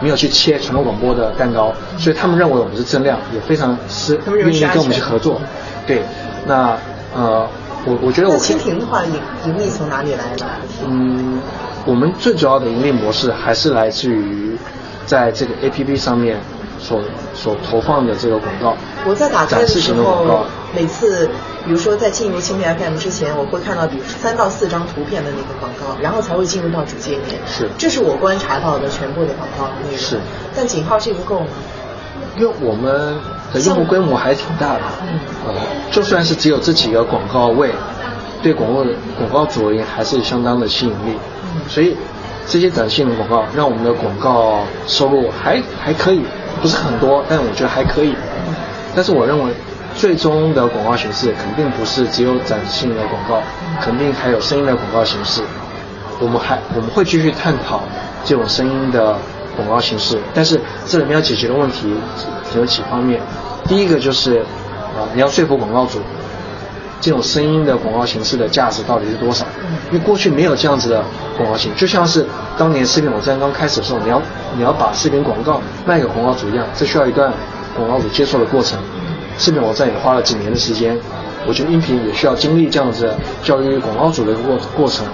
[0.00, 5.40] 没有去切传统广播的蛋糕，所以他们认为我们是增量，也非常是愿意跟我们去合作。
[5.86, 6.02] 对，
[6.46, 6.76] 那
[7.14, 7.46] 呃。
[7.88, 9.14] 我我觉得我蜻蜓的话，盈
[9.46, 10.44] 盈利从哪里来的？
[10.84, 11.40] 嗯，
[11.86, 14.56] 我们最主要的盈利模式还是来自于
[15.06, 16.38] 在这个 A P P 上面
[16.78, 17.00] 所
[17.34, 18.76] 所投放的这个广告。
[19.06, 20.44] 我在打开的时候，
[20.76, 21.26] 每次
[21.64, 27.40] 比如说在进入蜻蜓 F M 之前，我会看到比如三到四张图片的那个广告，然后才会进入到主界面。
[27.46, 29.98] 是，这是我观察到的全部的广告内容。
[29.98, 30.20] 是，
[30.54, 31.46] 但井号这个够吗？
[32.36, 33.16] 因为我们
[33.52, 34.80] 的用户规模还挺大的，
[35.46, 35.54] 呃，
[35.90, 37.70] 就算是只有这几个广告位，
[38.42, 38.84] 对广告
[39.16, 41.16] 广告主而言还是相当的吸引力，
[41.66, 41.96] 所以
[42.46, 46.22] 这些短信的广告让我们的广告收入还还可以，
[46.60, 48.14] 不是很多，但我觉得还可以。
[48.94, 49.52] 但是我认为
[49.94, 53.42] 最终的广告形式肯定不是只有短信的广告，
[53.80, 55.40] 肯定还有声音的广告形式。
[56.20, 57.80] 我们还我们会继续探讨
[58.24, 59.16] 这种声音的。
[59.58, 61.92] 广告形式，但是这里面要解决的问题
[62.56, 63.20] 有几方面。
[63.66, 64.38] 第一个就是，
[64.96, 65.98] 啊，你要说服广告主，
[67.00, 69.44] 这种声音的广告形式的价值到底是多少？
[69.90, 71.04] 因为过去没有这样子的
[71.36, 72.24] 广告形就像是
[72.56, 74.22] 当年视频网站刚开始的时候，你要
[74.56, 77.32] 你要把视频广告卖给广告主一样，这需要一段
[77.76, 78.78] 广告主接受的过程。
[79.36, 80.96] 视频网站也花了几年的时间，
[81.46, 85.04] 我觉得音频也需要经历这样子教育广告主的一个过过程。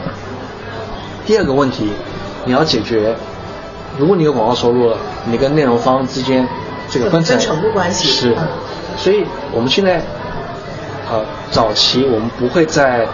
[1.27, 1.91] 第二个问题，
[2.45, 3.17] 你要解决。
[3.99, 6.47] 如果你有广告收入了，你跟内容方之间
[6.91, 8.37] 这个分成关系是，
[8.97, 10.03] 所以我们现在
[11.11, 13.07] 呃早期我们不会在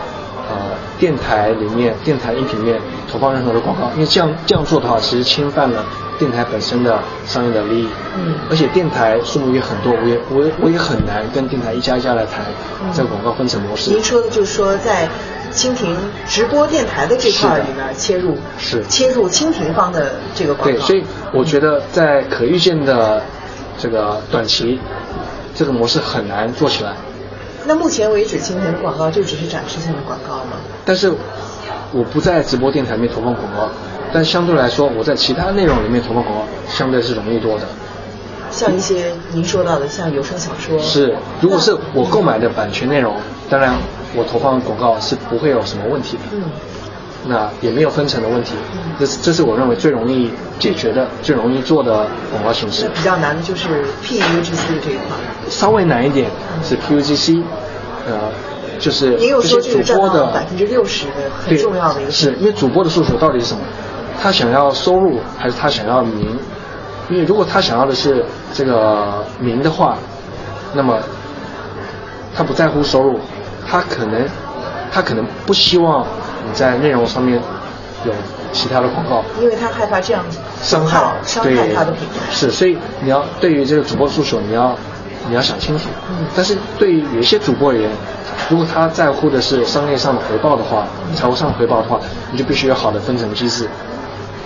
[0.48, 0.56] 呃
[0.98, 5.84] 电台里面电台音频里面投放任何的广告，因为这样这样做的话，其实侵犯了
[6.18, 7.88] 电台本身的商业的利益。
[8.16, 8.34] 嗯。
[8.50, 12.44] 而且电台数目也很多，我也我也我也很难跟电台一家一家来谈
[12.94, 13.90] 这个广告分成模式。
[13.90, 15.08] 您说的就是说在。
[15.52, 15.96] 蜻蜓
[16.28, 20.76] 直播电台的这块里面切入，是切入蜻蜓方的这个广告。
[20.76, 23.22] 对，所以我觉得在可预见的
[23.78, 24.80] 这个短期，
[25.54, 26.92] 这个模式很难做起来。
[27.66, 30.52] 那目前为止，蜻蜓的广告就只是展示性的广告吗？
[30.84, 31.12] 但是
[31.92, 33.68] 我不在直播电台里面投放广告，
[34.12, 37.66] 但相对来说，我在其他内容里面投放广告相对是容易多的。
[38.50, 40.78] 像一些您说到的，像有声小说。
[40.78, 43.14] 是，如果是我购买的版权内容，
[43.48, 43.74] 当然。
[44.12, 46.42] 我投放广告是不会有什么问题的，嗯，
[47.28, 48.54] 那也没有分成的问题，
[48.98, 52.88] 这是这是我认为最容易解决的、最容易做的广告形式。
[52.92, 55.16] 比较难的就是 PUGC 这一块，
[55.48, 56.28] 稍微难一点
[56.64, 57.40] 是 PUGC，
[58.08, 58.18] 呃，
[58.80, 63.60] 就是这些主播的百分之六十的很重要的一个，是因为主播的诉求到底是什么？
[64.20, 66.36] 他想要收入还是他想要名？
[67.10, 69.98] 因为如果他想要的是这个名的话，
[70.72, 70.98] 那么
[72.34, 73.20] 他不在乎收入。
[73.68, 74.26] 他可能，
[74.90, 76.04] 他可能不希望
[76.44, 77.40] 你在内容上面
[78.04, 78.12] 有
[78.52, 80.24] 其他的广告，因为他害怕这样
[80.60, 82.32] 伤害伤害他的品牌。
[82.32, 84.76] 是，所以你要对于这个主播诉求，你要
[85.28, 85.84] 你要想清楚。
[86.34, 87.88] 但是对于有一些主播而言，
[88.48, 90.84] 如果他在乎的是商业上的回报的话，
[91.14, 92.00] 财务上的回报的话，
[92.32, 93.68] 你就必须有好的分成机制。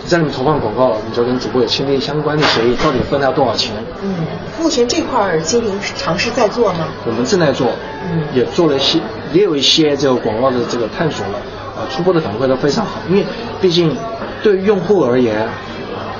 [0.06, 3.72] 在里面投放广告，你就跟主播有签订相关的协议，到底分他多少钱？
[4.02, 4.14] 嗯，
[4.60, 6.88] 目前这块儿蜻蜓尝试在做吗？
[7.06, 7.68] 我们正在做，
[8.10, 8.98] 嗯，也做了一些，
[9.32, 11.38] 也有一些这个广告的这个探索了，
[11.76, 12.92] 啊，初步的反馈都非常好。
[13.08, 13.24] 因为
[13.60, 13.96] 毕竟
[14.42, 15.48] 对于用户而言，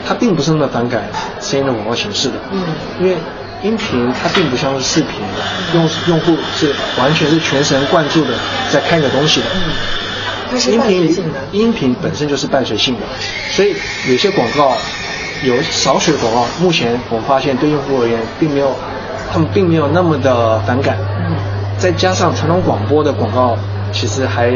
[0.06, 1.02] 他并不是那么反感
[1.40, 2.62] 声音的广告形式的，嗯，
[3.00, 3.16] 因为
[3.62, 5.20] 音频它并不像是视频，
[5.74, 8.30] 用用户是完全是全神贯注的
[8.70, 9.46] 在看一个东西的。
[9.54, 9.60] 嗯
[10.70, 13.00] 音频音频本身就是伴随性的，
[13.50, 13.74] 所以
[14.08, 14.76] 有些广告
[15.42, 18.72] 有少许的广告，目前我们发现对用户而言并没有，
[19.32, 20.96] 他们并没有那么的反感。
[21.26, 21.36] 嗯，
[21.78, 23.56] 再加上传统广播的广告
[23.92, 24.48] 其实还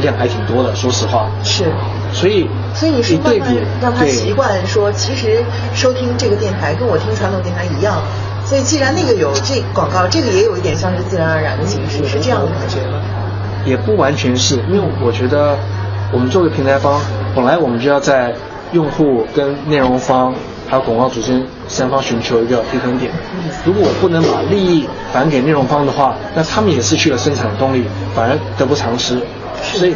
[0.00, 1.28] 量还挺多的，说实话。
[1.44, 1.64] 是。
[2.12, 8.00] 所以所以你是对比让他习惯说，其实收听这个电台跟我听传统电台一样。
[8.44, 13.02] 所以既然那个有这广告，这个也有一点像是自然而然的形式，是这样的感觉吗？
[13.66, 15.58] 也不完全是，因为我觉得
[16.12, 17.00] 我们作为平台方，
[17.34, 18.32] 本来我们就要在
[18.72, 20.32] 用户跟内容方
[20.68, 23.10] 还有广告主间三方寻求一个平衡点。
[23.64, 29.20] 如果我不能把利益返给内容方的话，那他们也失去了生产的动力，反而得不偿失。
[29.62, 29.94] 所以，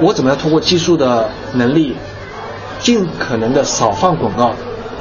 [0.00, 1.94] 我怎么样通过技术的能力，
[2.80, 4.52] 尽可能的少放广告，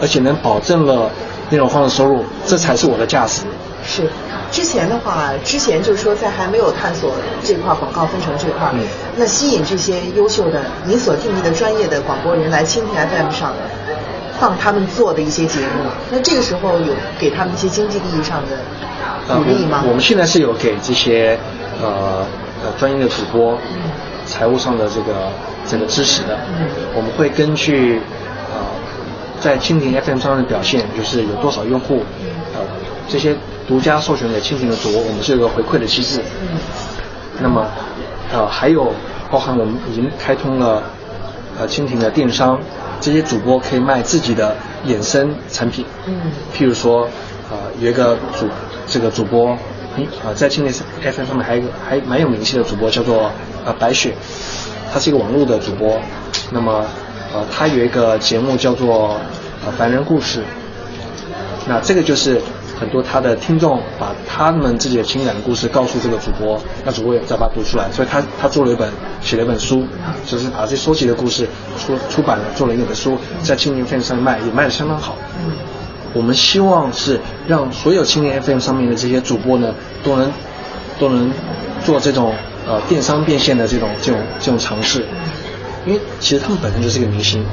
[0.02, 1.10] 而且能保证了
[1.50, 3.44] 内容方的收入，这才是我的价值。
[3.88, 4.08] 是。
[4.52, 8.82] 之前的话，之前就是说在还没有探索这块广告分成这块，嗯、
[9.16, 13.54] 那吸引这些优秀的你所定义的专业的广播人来蜻蜓 FM 上
[14.40, 19.82] 放他们做的一些节目，那这个时候有给他们一些经济利益上的鼓励吗？
[19.84, 21.38] 呃、我们现在是有给这些
[21.82, 22.26] 呃
[22.64, 23.90] 呃专业的主播、嗯、
[24.26, 25.32] 财务上的这个
[25.68, 28.00] 这个支持的，嗯、我们会根据
[28.54, 28.62] 呃
[29.42, 32.04] 在蜻蜓 FM 上的表现，就是有多少用户，
[32.54, 32.62] 呃
[33.08, 33.36] 这些。
[33.68, 36.22] 独家授权给蜻蜓的主播，我们是有个回馈的机制。
[36.42, 36.58] 嗯。
[37.42, 37.68] 那么，
[38.32, 38.94] 呃，还有
[39.30, 40.82] 包含我们已经开通了
[41.60, 42.58] 呃蜻蜓的电商，
[43.02, 44.56] 这些主播可以卖自己的
[44.86, 45.86] 衍生产品。
[46.06, 46.32] 嗯。
[46.56, 47.10] 譬如说，
[47.52, 48.48] 呃，有一个主
[48.88, 49.50] 这个主播，
[50.24, 53.30] 啊，在蜻蜓 FM 上面还有还蛮有名气的主播叫做
[53.66, 54.16] 呃白雪，
[54.94, 56.00] 他是一个网络的主播。
[56.52, 56.86] 那么，
[57.34, 59.20] 呃，他有一个节目叫做
[59.66, 60.42] 呃凡人故事。
[61.68, 62.42] 那这个就是。
[62.80, 68.90] 很多他的听众把他们自己的情感故事告诉这个主播，那主播也再把它读出来，所以他他做了一本
[69.22, 69.86] 写了一本书，
[70.26, 71.48] 就是把这收集的故事
[71.78, 75.16] 出出版了，做了一本书，在青年 FM 上卖，也卖的相当好。
[76.14, 79.74] 我们希望是让所有青年 FM 上面的这些主播呢，
[80.04, 80.32] 都能
[81.00, 81.32] 都能
[81.84, 82.34] 做这种
[82.66, 85.06] 呃电商变现的这种这种这种尝试，
[85.86, 87.44] 因为其实他们本身就是一个明星，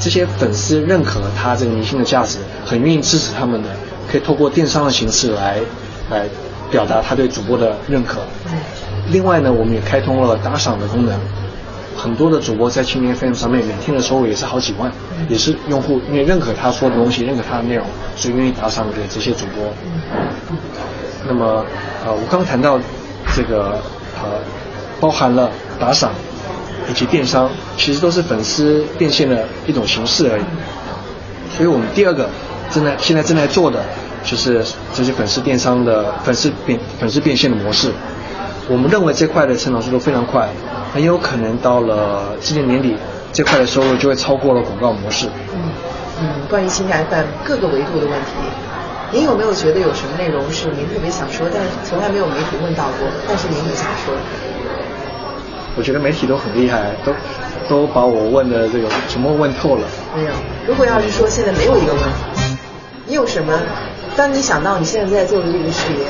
[0.00, 3.68] 这些粉丝认可他这个明星的价值，很愿意支持他们的。
[4.06, 5.58] 可以透过电商的形式来，
[6.10, 6.26] 来
[6.70, 8.20] 表达他对主播的认可。
[9.08, 11.18] 另外呢，我们也开通了打赏的功能，
[11.96, 14.92] 很多的主播在青年 FM 上面每天的收入也是好几万，
[15.28, 19.64] 也是用户因为认可他说的东西，认可他的内容，所以愿意打赏给这些主播。
[21.26, 21.64] 那么，
[22.04, 22.78] 呃，我刚刚谈到
[23.34, 23.80] 这个
[24.22, 24.38] 呃，
[25.00, 26.12] 包含了打赏
[26.88, 30.42] 以及电商，其实都是粉丝变现的一种形式而已。
[31.56, 32.28] 所以我们第二个。
[32.70, 33.84] 正在现在正在做的
[34.24, 37.92] 就是这些粉丝电商的粉丝变粉丝变现的模式，
[38.68, 40.48] 我们认为这块的成长速度非常快，
[40.92, 42.96] 很有可能到了今年年底，
[43.32, 45.26] 这块的收入就会超过了广告模式。
[45.54, 45.60] 嗯
[46.20, 48.32] 嗯，关于新台 FM 各个维度的问题，
[49.12, 54.14] 您有没有觉得有什么内容是您特别想说，但是从来没有媒体问到过，但是您很想说？
[55.76, 57.12] 我觉得媒体都很厉害，都
[57.68, 59.82] 都把我问的这个全部问透了。
[60.16, 60.30] 没有，
[60.66, 62.58] 如果要是说现在没有一个问题。
[63.06, 63.52] 你有什么？
[64.16, 66.06] 当你想到你现在在做的这个事业，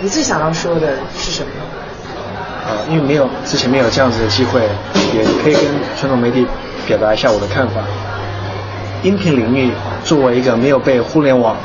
[0.00, 1.48] 你最想要说的是什么？
[2.68, 4.60] 呃，因为没有之前没有这样子的机会，
[5.14, 5.62] 也可以跟
[5.96, 6.46] 传统媒体
[6.86, 7.80] 表达一下我的看法。
[9.02, 9.70] 音频领域
[10.04, 11.56] 作为一个没有被互联网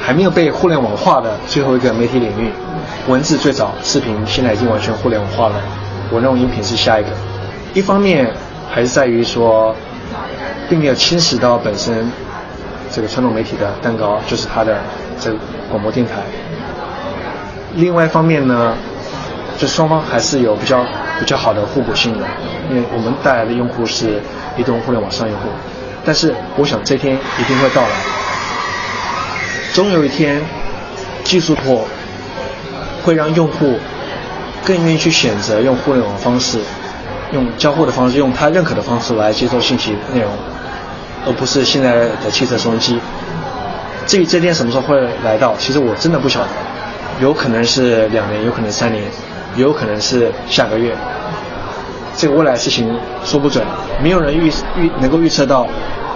[0.00, 2.50] 还没有被互联网化的最后一个媒体领域，
[3.06, 5.54] 文字最早，视频现在已经完全互联网化了。
[6.10, 7.10] 我认为音频是下一个。
[7.74, 8.32] 一方面
[8.70, 9.74] 还是在于说，
[10.68, 12.10] 并没有侵蚀到本身。
[12.90, 14.78] 这个传统媒体的蛋糕就是它的
[15.20, 15.38] 这个
[15.70, 16.14] 广播电台。
[17.74, 18.74] 另外一方面呢，
[19.58, 20.82] 就双方还是有比较
[21.20, 22.24] 比较好的互补性的，
[22.70, 24.22] 因为我们带来的用户是
[24.56, 25.48] 移动互联网上用户，
[26.02, 27.90] 但是我想这天一定会到来，
[29.74, 30.40] 总有一天，
[31.24, 31.86] 技术破
[33.04, 33.78] 会让用户
[34.64, 36.58] 更愿意去选择用互联网方式，
[37.32, 40.30] 用交互的方式，用他认可的方式来接受信息内容。
[41.26, 42.98] 而不是现在的汽车收音机，
[44.06, 46.48] 至于这天什么时候会来到，其实我真的不晓得，
[47.20, 49.04] 有可能是两年，有可能三年，
[49.56, 50.96] 有可能是下个月。
[52.16, 53.64] 这个未来事情说不准，
[54.02, 55.66] 没有人预预能够预测到，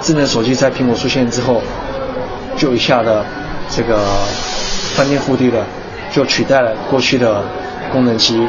[0.01, 1.61] 智能手机在苹果出现之后，
[2.57, 3.25] 就一下的
[3.69, 3.99] 这个
[4.95, 5.63] 翻天覆地的
[6.13, 7.43] 就取代了过去的
[7.93, 8.49] 功能机，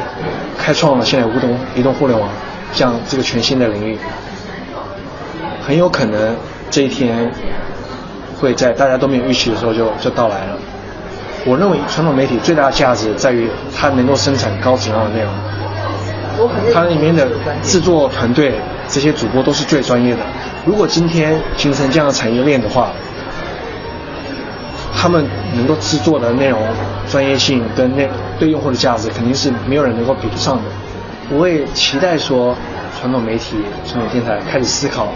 [0.58, 2.28] 开创了现在移动移动互联网
[2.74, 3.98] 这样这个全新的领域。
[5.62, 6.36] 很有可能
[6.70, 7.30] 这一天
[8.40, 10.58] 会在大家都没有预期的时候就就到来了。
[11.46, 15.32] 我认为传统媒体最大的价值在于它能够生产高质量的内容。
[16.72, 17.28] 它里面的
[17.62, 18.54] 制作团队，
[18.88, 20.20] 这些主播都是最专业的。
[20.66, 22.90] 如果今天形成这样的产业链的话，
[25.04, 25.22] 他们
[25.54, 26.58] 能够制作的内容
[27.10, 30.62] 专业性跟那对用户的价值，肯定是没有人能够比得上的。
[31.28, 32.56] 我也期待说，
[32.98, 35.08] 传统媒体、传统电台开始思考，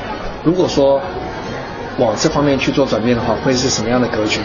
[0.44, 1.00] 如果说
[1.96, 4.40] 往这方面去做转变的话，会是什么样的格局？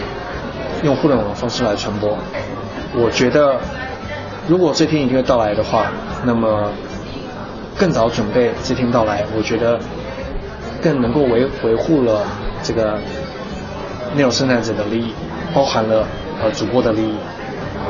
[0.82, 2.16] 用互联网的方式来传播，
[2.94, 3.60] 我觉得。
[4.48, 5.92] 如果这天一定会到来的话，
[6.24, 6.70] 那么
[7.78, 9.78] 更早准备这天到来，我觉得
[10.82, 12.26] 更能够维维护了
[12.62, 12.98] 这个
[14.14, 15.14] 内容生产者的利益，
[15.54, 16.06] 包含了
[16.42, 17.14] 呃主播的利益。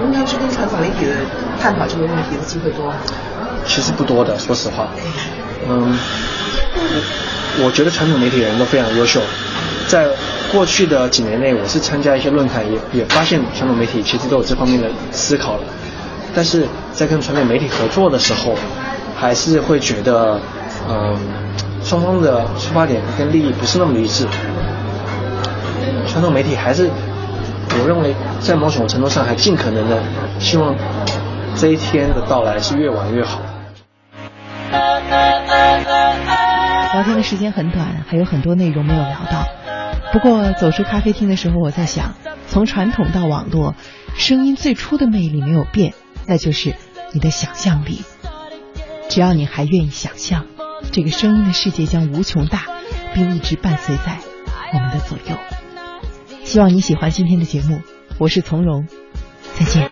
[0.05, 1.13] 应该去跟传统媒体的
[1.61, 2.95] 探讨这个问题的机会多吗。
[3.65, 4.89] 其实不多的，说实话。
[5.69, 5.97] 嗯，
[7.65, 9.21] 我觉得传统媒体人都非常优秀，
[9.87, 10.09] 在
[10.53, 15.63] 过去的几年内，我是参加一些论坛，也也发现传统媒体其实都有这方面的思考了。
[16.35, 18.55] 但是在跟传统媒体合作的时候，
[19.17, 20.41] 还是会觉得，
[20.89, 21.17] 嗯，
[21.85, 24.27] 双方的出发点跟利益不是那么一致。
[26.09, 26.91] 传统媒体还是，
[27.81, 30.03] 我认为在某种程度上还尽可能的
[30.39, 30.75] 希望
[31.57, 33.41] 这一天的到来是越晚越好。
[36.95, 39.47] 聊天的时间很短，还有很多内容没有聊到。
[40.13, 42.15] 不过走出咖啡厅的时候，我在想，
[42.47, 43.75] 从传统到网络，
[44.17, 45.95] 声音最初的魅力没有变。
[46.27, 46.75] 那就是
[47.13, 48.03] 你的想象力，
[49.09, 50.47] 只要你还愿意想象，
[50.93, 52.63] 这个声音的世界将无穷大，
[53.13, 54.19] 并一直伴随在
[54.73, 55.37] 我们的左右。
[56.45, 57.81] 希望你喜欢今天的节目，
[58.19, 58.87] 我是从容，
[59.59, 59.83] 再见。